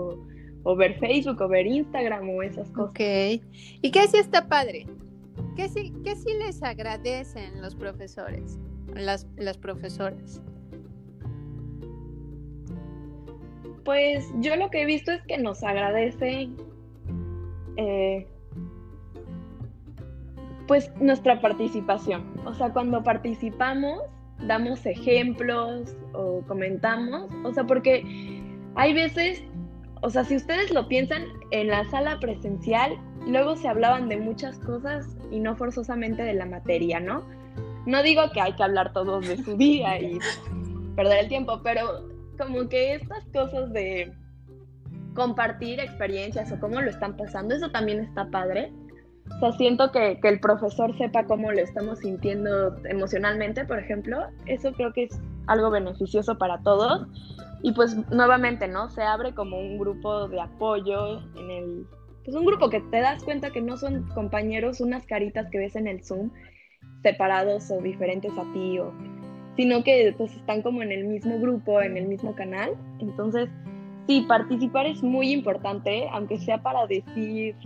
o, 0.64 0.76
ver 0.76 0.98
Facebook 0.98 1.40
o 1.42 1.48
ver 1.48 1.66
Instagram 1.66 2.28
o 2.30 2.42
esas 2.42 2.70
cosas. 2.70 2.90
Ok. 2.90 3.00
¿Y 3.82 3.90
qué 3.90 4.08
si 4.08 4.16
está 4.16 4.48
padre? 4.48 4.86
¿Qué 5.56 5.68
sí, 5.68 5.92
qué 6.04 6.16
sí 6.16 6.32
les 6.38 6.62
agradecen 6.62 7.60
los 7.60 7.74
profesores, 7.74 8.58
las, 8.94 9.26
las 9.36 9.58
profesoras? 9.58 10.42
Pues 13.84 14.32
yo 14.40 14.56
lo 14.56 14.70
que 14.70 14.82
he 14.82 14.86
visto 14.86 15.12
es 15.12 15.22
que 15.26 15.36
nos 15.36 15.62
agradecen 15.62 16.56
eh, 17.76 18.26
pues 20.66 20.90
nuestra 21.00 21.40
participación. 21.40 22.24
O 22.46 22.54
sea, 22.54 22.72
cuando 22.72 23.02
participamos 23.02 24.00
damos 24.46 24.84
ejemplos 24.86 25.96
o 26.12 26.42
comentamos, 26.46 27.30
o 27.44 27.52
sea, 27.52 27.64
porque 27.64 28.04
hay 28.74 28.92
veces, 28.94 29.42
o 30.02 30.10
sea, 30.10 30.24
si 30.24 30.36
ustedes 30.36 30.72
lo 30.72 30.88
piensan, 30.88 31.24
en 31.50 31.68
la 31.68 31.84
sala 31.90 32.18
presencial 32.20 32.98
luego 33.26 33.56
se 33.56 33.68
hablaban 33.68 34.08
de 34.08 34.18
muchas 34.18 34.58
cosas 34.58 35.16
y 35.30 35.40
no 35.40 35.56
forzosamente 35.56 36.22
de 36.22 36.34
la 36.34 36.46
materia, 36.46 37.00
¿no? 37.00 37.24
No 37.86 38.02
digo 38.02 38.22
que 38.32 38.40
hay 38.40 38.54
que 38.54 38.62
hablar 38.62 38.92
todos 38.92 39.26
de 39.26 39.36
su 39.36 39.56
día 39.56 40.00
y 40.00 40.18
perder 40.96 41.20
el 41.20 41.28
tiempo, 41.28 41.60
pero 41.62 42.08
como 42.38 42.68
que 42.68 42.94
estas 42.94 43.24
cosas 43.26 43.72
de 43.72 44.12
compartir 45.14 45.80
experiencias 45.80 46.50
o 46.52 46.58
cómo 46.58 46.80
lo 46.80 46.90
están 46.90 47.16
pasando, 47.16 47.54
eso 47.54 47.70
también 47.70 48.00
está 48.00 48.28
padre. 48.30 48.72
O 49.30 49.38
sea, 49.40 49.52
siento 49.52 49.90
que, 49.90 50.18
que, 50.20 50.28
el 50.28 50.40
profesor 50.40 50.96
sepa 50.96 51.24
cómo 51.24 51.50
lo 51.50 51.60
estamos 51.60 52.00
sintiendo 52.00 52.76
emocionalmente, 52.84 53.64
por 53.64 53.78
ejemplo, 53.78 54.18
eso 54.46 54.72
creo 54.72 54.92
que 54.92 55.04
es 55.04 55.18
algo 55.46 55.70
beneficioso 55.70 56.36
para 56.38 56.58
todos. 56.62 57.06
Y 57.62 57.72
pues 57.72 57.96
nuevamente, 58.10 58.68
¿no? 58.68 58.90
Se 58.90 59.02
abre 59.02 59.34
como 59.34 59.58
un 59.58 59.78
grupo 59.78 60.28
de 60.28 60.40
apoyo 60.40 61.20
en 61.36 61.50
el... 61.50 61.86
Pues 62.24 62.36
un 62.36 62.44
grupo 62.44 62.68
que 62.68 62.80
te 62.80 63.00
das 63.00 63.24
cuenta 63.24 63.50
que 63.50 63.60
no 63.60 63.76
son 63.76 64.06
compañeros, 64.14 64.80
unas 64.80 65.06
caritas 65.06 65.48
que 65.50 65.58
ves 65.58 65.76
en 65.76 65.86
el 65.86 66.04
Zoom, 66.04 66.30
separados 67.02 67.70
o 67.70 67.80
diferentes 67.80 68.32
a 68.36 68.52
ti, 68.52 68.78
o, 68.78 68.92
sino 69.56 69.82
que 69.84 70.14
pues 70.16 70.34
están 70.34 70.62
como 70.62 70.82
en 70.82 70.92
el 70.92 71.04
mismo 71.04 71.38
grupo, 71.38 71.80
en 71.80 71.96
el 71.96 72.06
mismo 72.06 72.34
canal. 72.34 72.72
Entonces, 72.98 73.48
sí, 74.06 74.22
participar 74.28 74.86
es 74.86 75.02
muy 75.02 75.32
importante, 75.32 76.08
aunque 76.12 76.38
sea 76.38 76.62
para 76.62 76.86
decir 76.86 77.56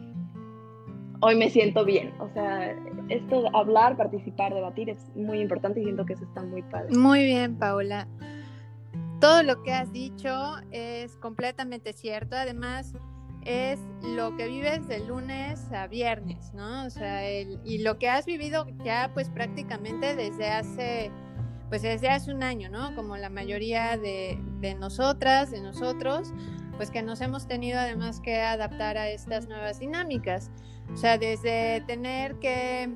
hoy 1.20 1.36
me 1.36 1.50
siento 1.50 1.84
bien. 1.84 2.12
O 2.20 2.28
sea, 2.32 2.74
esto 3.08 3.42
de 3.42 3.50
hablar, 3.54 3.96
participar, 3.96 4.54
debatir 4.54 4.90
es 4.90 4.98
muy 5.14 5.40
importante 5.40 5.80
y 5.80 5.84
siento 5.84 6.04
que 6.04 6.14
eso 6.14 6.24
está 6.24 6.42
muy 6.42 6.62
padre. 6.62 6.96
Muy 6.96 7.24
bien, 7.24 7.56
Paula. 7.56 8.06
Todo 9.20 9.42
lo 9.42 9.62
que 9.62 9.72
has 9.72 9.92
dicho 9.92 10.56
es 10.70 11.16
completamente 11.16 11.92
cierto. 11.92 12.36
Además, 12.36 12.94
es 13.44 13.80
lo 14.02 14.36
que 14.36 14.46
vives 14.46 14.86
de 14.88 15.00
lunes 15.00 15.72
a 15.72 15.86
viernes, 15.86 16.52
¿no? 16.54 16.84
O 16.84 16.90
sea, 16.90 17.28
y 17.30 17.78
lo 17.78 17.98
que 17.98 18.08
has 18.08 18.26
vivido 18.26 18.66
ya 18.84 19.10
pues 19.14 19.30
prácticamente 19.30 20.14
desde 20.14 20.48
hace, 20.48 21.10
pues 21.68 21.82
desde 21.82 22.10
hace 22.10 22.32
un 22.32 22.42
año, 22.42 22.68
¿no? 22.68 22.94
Como 22.94 23.16
la 23.16 23.30
mayoría 23.30 23.96
de, 23.96 24.38
de 24.60 24.74
nosotras, 24.74 25.50
de 25.50 25.62
nosotros, 25.62 26.32
pues 26.78 26.92
que 26.92 27.02
nos 27.02 27.20
hemos 27.20 27.48
tenido 27.48 27.78
además 27.78 28.20
que 28.20 28.40
adaptar 28.40 28.96
a 28.96 29.08
estas 29.08 29.48
nuevas 29.48 29.80
dinámicas. 29.80 30.50
O 30.94 30.96
sea, 30.96 31.18
desde 31.18 31.82
tener 31.88 32.36
que, 32.36 32.88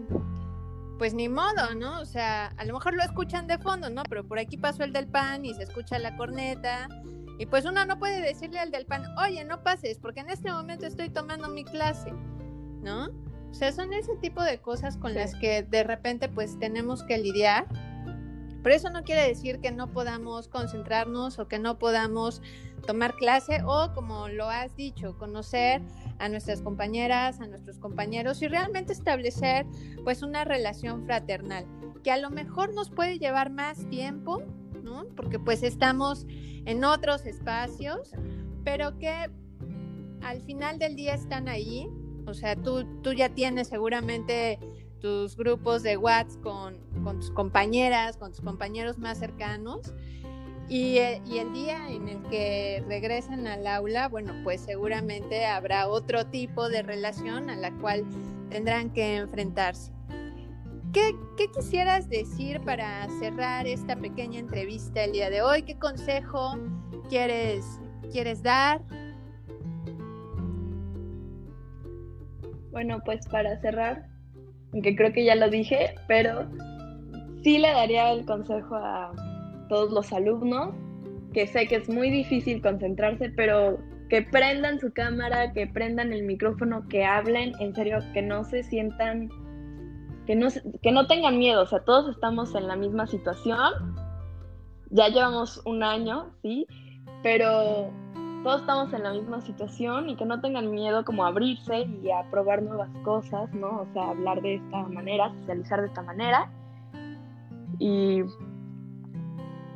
pues 0.99 1.15
ni 1.15 1.29
modo, 1.29 1.75
¿no? 1.75 2.01
O 2.01 2.07
sea, 2.07 2.47
a 2.57 2.65
lo 2.65 2.75
mejor 2.75 2.95
lo 2.95 3.03
escuchan 3.03 3.49
de 3.49 3.59
fondo, 3.59 3.91
¿no? 3.91 4.05
Pero 4.09 4.25
por 4.25 4.39
aquí 4.39 4.57
pasó 4.57 4.85
el 4.85 4.93
del 4.93 5.09
pan 5.09 5.45
y 5.45 5.53
se 5.53 5.65
escucha 5.65 5.99
la 5.99 6.17
corneta. 6.17 6.89
Y 7.41 7.47
pues 7.47 7.65
uno 7.65 7.85
no 7.85 7.99
puede 7.99 8.23
decirle 8.23 8.61
al 8.61 8.71
del 8.71 8.87
pan, 8.87 9.03
oye, 9.19 9.45
no 9.45 9.65
pases, 9.65 9.99
porque 9.99 10.21
en 10.21 10.31
este 10.31 10.53
momento 10.53 10.87
estoy 10.87 11.11
tomando 11.11 11.49
mi 11.49 11.65
clase, 11.65 12.13
¿no? 12.83 13.07
O 13.51 13.55
sea, 13.55 13.73
son 13.73 13.93
ese 13.93 14.15
tipo 14.19 14.45
de 14.45 14.59
cosas 14.61 14.97
con 14.97 15.13
las 15.13 15.35
que 15.35 15.65
de 15.65 15.83
repente 15.83 16.29
pues 16.29 16.57
tenemos 16.61 17.03
que 17.03 17.19
lidiar. 17.19 17.67
Pero 18.63 18.77
eso 18.77 18.91
no 18.91 19.03
quiere 19.03 19.27
decir 19.27 19.59
que 19.59 19.73
no 19.73 19.89
podamos 19.89 20.47
concentrarnos 20.47 21.41
o 21.41 21.49
que 21.49 21.59
no 21.59 21.81
podamos 21.81 22.43
tomar 22.83 23.15
clase 23.15 23.63
o, 23.65 23.93
como 23.95 24.29
lo 24.29 24.49
has 24.49 24.75
dicho, 24.77 25.17
conocer 25.19 25.83
a 26.19 26.29
nuestras 26.29 26.61
compañeras, 26.61 27.41
a 27.41 27.47
nuestros 27.47 27.79
compañeros 27.79 28.43
y 28.43 28.49
realmente 28.49 28.93
establecer 28.93 29.67
pues 30.05 30.23
una 30.23 30.45
relación 30.45 31.05
fraternal 31.05 31.67
que 32.03 32.11
a 32.11 32.17
lo 32.17 32.31
mejor 32.31 32.75
nos 32.75 32.91
puede 32.91 33.19
llevar 33.19 33.51
más 33.51 33.89
tiempo, 33.89 34.43
¿no? 34.83 35.05
Porque 35.17 35.39
pues 35.39 35.63
estamos 35.63 36.27
en 36.29 36.85
otros 36.85 37.25
espacios, 37.27 38.11
pero 38.65 38.99
que 38.99 39.31
al 40.23 40.41
final 40.43 40.79
del 40.79 40.97
día 40.97 41.15
están 41.15 41.49
ahí, 41.49 41.89
o 42.27 42.35
sea, 42.35 42.57
tú, 42.57 42.85
tú 43.03 43.13
ya 43.13 43.29
tienes 43.29 43.69
seguramente 43.69 44.59
tus 45.01 45.37
grupos 45.37 45.83
de 45.83 45.97
WhatsApp 45.97 46.43
con, 46.43 46.79
con 47.03 47.19
tus 47.19 47.31
compañeras, 47.31 48.17
con 48.17 48.31
tus 48.31 48.41
compañeros 48.41 48.99
más 48.99 49.19
cercanos 49.19 49.93
Y, 50.73 50.97
eh, 50.97 51.21
y, 51.27 51.37
el 51.37 51.53
día 51.53 51.87
en 51.91 52.09
el 52.09 52.23
que 52.31 52.83
regresen 52.89 53.47
al 53.47 53.67
aula, 53.67 54.09
bueno, 54.09 54.33
pues 54.43 54.63
seguramente 54.63 55.45
habrá 55.45 55.87
otro 55.87 56.25
tipo 56.25 56.71
de 56.71 56.81
relación 56.81 57.51
a 57.51 57.57
la 57.57 57.71
cual 57.73 58.07
tendrán 58.49 58.89
que 58.89 59.17
enfrentarse. 59.17 59.93
¿Qué, 60.95 61.15
¿Qué, 61.37 61.51
quisieras 61.51 62.09
decir 62.09 62.59
para 62.63 63.07
cerrar 63.21 63.67
esta 63.67 63.97
pequeña 63.97 64.39
entrevista 64.39 65.05
el 65.05 65.13
día 65.13 65.29
de 65.29 65.43
hoy? 65.43 65.63
¿Qué 65.65 65.79
consejo 65.79 66.55
quieres, 67.11 67.67
quieres 68.11 68.43
dar? 68.43 68.81
Bueno, 72.71 73.03
pues 73.05 73.29
para 73.29 73.61
cerrar, 73.61 74.07
aunque 74.73 74.97
creo 74.97 75.13
que 75.13 75.27
ya 75.27 75.35
lo 75.35 75.51
dije, 75.51 75.97
pero 76.09 76.49
sí 77.43 77.59
le 77.59 77.73
daría 77.73 78.11
el 78.11 78.25
consejo 78.25 78.77
a 78.77 79.13
todos 79.73 79.91
los 79.91 80.13
alumnos, 80.13 80.75
que 81.33 81.47
sé 81.47 81.67
que 81.67 81.77
es 81.77 81.89
muy 81.89 82.11
difícil 82.11 82.61
concentrarse, 82.61 83.31
pero 83.31 83.79
que 84.11 84.21
prendan 84.21 84.79
su 84.79 84.93
cámara, 84.93 85.51
que 85.55 85.67
prendan 85.67 86.13
el 86.13 86.25
micrófono, 86.25 86.87
que 86.91 87.07
hablen, 87.07 87.55
en 87.59 87.75
serio, 87.75 88.01
que 88.13 88.21
no 88.21 88.45
se 88.45 88.65
sientan, 88.65 89.31
que 90.27 90.37
no, 90.37 90.49
que 90.83 90.93
no 90.93 91.07
tengan 91.07 91.39
miedo, 91.39 91.63
o 91.63 91.67
sea, 91.67 91.81
todos 91.81 92.15
estamos 92.15 92.55
en 92.55 92.69
la 92.69 92.77
misma 92.77 93.07
situación, 93.07 93.97
ya 94.91 95.09
llevamos 95.09 95.63
un 95.65 95.83
año, 95.83 96.35
¿sí? 96.43 96.67
Pero 97.23 97.91
todos 98.45 98.61
estamos 98.61 98.93
en 98.93 99.05
la 99.05 99.15
misma 99.15 99.41
situación 99.41 100.11
y 100.11 100.17
que 100.17 100.27
no 100.27 100.39
tengan 100.43 100.71
miedo 100.71 101.03
como 101.03 101.25
a 101.25 101.29
abrirse 101.29 101.87
y 102.03 102.11
a 102.11 102.31
probar 102.31 102.63
nuevas 102.63 102.91
cosas, 103.05 103.51
¿no? 103.55 103.81
O 103.81 103.87
sea, 103.95 104.11
hablar 104.11 104.43
de 104.43 104.57
esta 104.57 104.83
manera, 104.89 105.33
socializar 105.41 105.81
de 105.81 105.87
esta 105.87 106.03
manera. 106.03 106.51
Y 107.79 108.23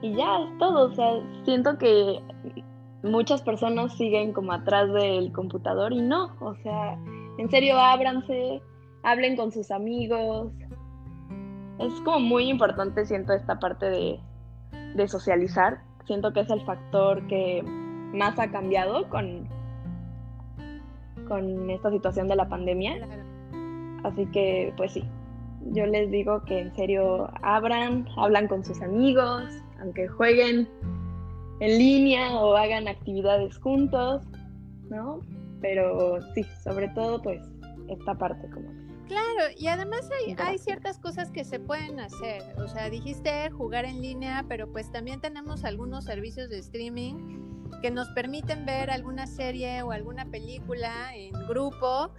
y 0.06 0.14
ya 0.14 0.40
es 0.40 0.58
todo. 0.58 0.86
O 0.86 0.94
sea, 0.94 1.20
siento 1.44 1.78
que 1.78 2.20
muchas 3.02 3.42
personas 3.42 3.96
siguen 3.96 4.32
como 4.32 4.52
atrás 4.52 4.92
del 4.92 5.32
computador 5.32 5.92
y 5.92 6.00
no. 6.00 6.36
O 6.40 6.54
sea, 6.56 6.98
en 7.38 7.50
serio, 7.50 7.78
ábranse, 7.78 8.62
hablen 9.02 9.36
con 9.36 9.52
sus 9.52 9.70
amigos. 9.70 10.52
Es 11.78 12.00
como 12.00 12.20
muy 12.20 12.48
importante, 12.48 13.04
siento, 13.04 13.32
esta 13.32 13.58
parte 13.58 13.86
de, 13.86 14.20
de 14.94 15.08
socializar. 15.08 15.80
Siento 16.06 16.32
que 16.32 16.40
es 16.40 16.50
el 16.50 16.62
factor 16.62 17.26
que 17.26 17.62
más 18.12 18.38
ha 18.38 18.50
cambiado 18.50 19.08
con, 19.08 19.48
con 21.28 21.68
esta 21.70 21.90
situación 21.90 22.28
de 22.28 22.36
la 22.36 22.48
pandemia. 22.48 22.96
Así 24.04 24.26
que, 24.26 24.72
pues 24.76 24.92
sí, 24.92 25.04
yo 25.72 25.84
les 25.86 26.10
digo 26.10 26.42
que 26.44 26.60
en 26.60 26.74
serio 26.74 27.28
abran, 27.42 28.06
hablan 28.16 28.46
con 28.46 28.64
sus 28.64 28.80
amigos, 28.82 29.44
aunque 29.86 30.08
jueguen 30.08 30.68
en 31.60 31.78
línea 31.78 32.34
o 32.40 32.56
hagan 32.56 32.88
actividades 32.88 33.56
juntos, 33.58 34.24
¿no? 34.90 35.20
Pero 35.60 36.18
sí, 36.34 36.44
sobre 36.62 36.88
todo 36.88 37.22
pues 37.22 37.40
esta 37.88 38.14
parte 38.16 38.50
como... 38.50 38.68
Claro, 39.06 39.52
y 39.56 39.68
además 39.68 40.10
hay, 40.10 40.34
hay 40.36 40.58
ciertas 40.58 40.98
cosas 40.98 41.30
que 41.30 41.44
se 41.44 41.60
pueden 41.60 42.00
hacer. 42.00 42.42
O 42.58 42.66
sea, 42.66 42.90
dijiste 42.90 43.48
jugar 43.52 43.84
en 43.84 44.02
línea, 44.02 44.44
pero 44.48 44.70
pues 44.72 44.90
también 44.90 45.20
tenemos 45.20 45.64
algunos 45.64 46.04
servicios 46.04 46.50
de 46.50 46.58
streaming 46.58 47.14
que 47.80 47.92
nos 47.92 48.08
permiten 48.08 48.66
ver 48.66 48.90
alguna 48.90 49.28
serie 49.28 49.82
o 49.82 49.92
alguna 49.92 50.24
película 50.24 51.14
en 51.14 51.32
grupo. 51.46 52.10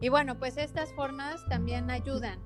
Y 0.00 0.08
bueno, 0.08 0.38
pues 0.38 0.56
estas 0.56 0.92
formas 0.92 1.44
también 1.48 1.90
ayudan 1.90 2.38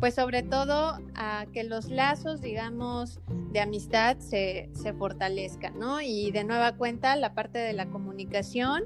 pues 0.00 0.14
sobre 0.14 0.42
todo 0.42 0.98
a 1.14 1.46
que 1.52 1.64
los 1.64 1.88
lazos, 1.88 2.40
digamos, 2.40 3.20
de 3.52 3.60
amistad 3.60 4.18
se, 4.18 4.70
fortalezcan, 4.98 5.78
¿no? 5.78 6.00
Y 6.00 6.30
de 6.30 6.44
nueva 6.44 6.76
cuenta 6.76 7.16
la 7.16 7.34
parte 7.34 7.58
de 7.58 7.72
la 7.72 7.86
comunicación 7.86 8.84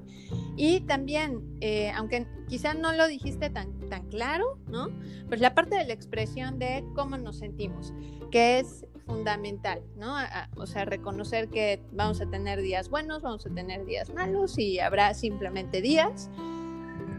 y 0.56 0.80
también, 0.80 1.58
eh, 1.60 1.90
aunque 1.96 2.26
quizá 2.48 2.74
no 2.74 2.92
lo 2.92 3.06
dijiste 3.06 3.50
tan, 3.50 3.78
tan 3.88 4.08
claro, 4.08 4.58
¿no? 4.68 4.88
Pues 5.28 5.40
la 5.40 5.54
parte 5.54 5.76
de 5.76 5.84
la 5.84 5.92
expresión 5.92 6.58
de 6.58 6.84
cómo 6.94 7.16
nos 7.16 7.38
sentimos, 7.38 7.92
que 8.30 8.60
es 8.60 8.86
fundamental, 9.06 9.82
¿no? 9.96 10.14
o 10.56 10.66
sea, 10.66 10.84
reconocer 10.84 11.48
que 11.48 11.82
vamos 11.90 12.20
a 12.20 12.26
tener 12.26 12.62
días 12.62 12.88
buenos, 12.88 13.22
vamos 13.22 13.44
a 13.44 13.50
tener 13.50 13.84
días 13.84 14.14
malos 14.14 14.56
y 14.56 14.78
habrá 14.78 15.14
simplemente 15.14 15.80
días 15.80 16.30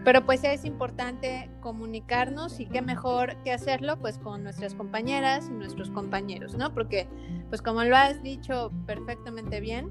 pero 0.03 0.25
pues 0.25 0.43
es 0.43 0.65
importante 0.65 1.49
comunicarnos 1.61 2.59
y 2.59 2.65
qué 2.65 2.81
mejor 2.81 3.35
que 3.43 3.51
hacerlo 3.51 3.99
pues 3.99 4.17
con 4.17 4.43
nuestras 4.43 4.73
compañeras 4.73 5.47
y 5.49 5.53
nuestros 5.53 5.91
compañeros, 5.91 6.55
¿no? 6.55 6.73
Porque 6.73 7.07
pues 7.49 7.61
como 7.61 7.83
lo 7.83 7.95
has 7.95 8.23
dicho 8.23 8.71
perfectamente 8.87 9.59
bien, 9.59 9.89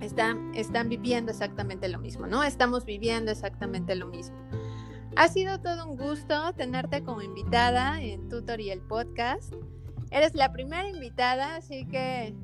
están, 0.00 0.52
están 0.54 0.88
viviendo 0.88 1.30
exactamente 1.30 1.88
lo 1.88 2.00
mismo, 2.00 2.26
¿no? 2.26 2.42
Estamos 2.42 2.84
viviendo 2.84 3.30
exactamente 3.30 3.94
lo 3.94 4.08
mismo. 4.08 4.36
Ha 5.14 5.28
sido 5.28 5.60
todo 5.60 5.88
un 5.88 5.96
gusto 5.96 6.52
tenerte 6.54 7.04
como 7.04 7.22
invitada 7.22 8.02
en 8.02 8.28
Tutorial 8.28 8.80
Podcast. 8.80 9.52
Eres 10.10 10.34
la 10.34 10.52
primera 10.52 10.88
invitada, 10.88 11.56
así 11.56 11.86
que 11.86 12.34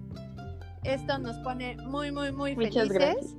esto 0.84 1.18
nos 1.18 1.36
pone 1.38 1.76
muy, 1.78 2.12
muy, 2.12 2.30
muy 2.30 2.54
Muchas 2.54 2.88
felices. 2.88 2.94
Gracias. 2.94 3.36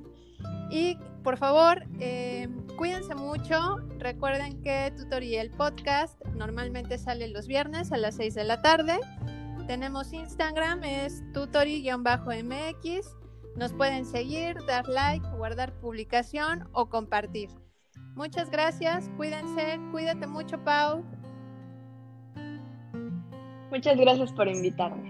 Y 0.70 0.98
por 1.22 1.36
favor, 1.36 1.84
eh, 2.00 2.48
cuídense 2.76 3.14
mucho. 3.14 3.76
Recuerden 3.98 4.62
que 4.62 4.92
Tutorial 4.96 5.50
Podcast 5.50 6.20
normalmente 6.34 6.98
sale 6.98 7.28
los 7.28 7.46
viernes 7.46 7.92
a 7.92 7.96
las 7.96 8.16
6 8.16 8.34
de 8.34 8.44
la 8.44 8.62
tarde. 8.62 8.98
Tenemos 9.66 10.12
Instagram, 10.12 10.84
es 10.84 11.22
tutori-mx. 11.32 13.16
Nos 13.56 13.72
pueden 13.72 14.06
seguir, 14.06 14.56
dar 14.66 14.88
like, 14.88 15.26
guardar 15.36 15.72
publicación 15.80 16.68
o 16.72 16.88
compartir. 16.88 17.50
Muchas 18.14 18.50
gracias, 18.50 19.10
cuídense, 19.16 19.78
cuídate 19.92 20.26
mucho, 20.26 20.62
Pau. 20.64 21.04
Muchas 23.70 23.96
gracias 23.96 24.32
por 24.32 24.48
invitarme. 24.48 25.09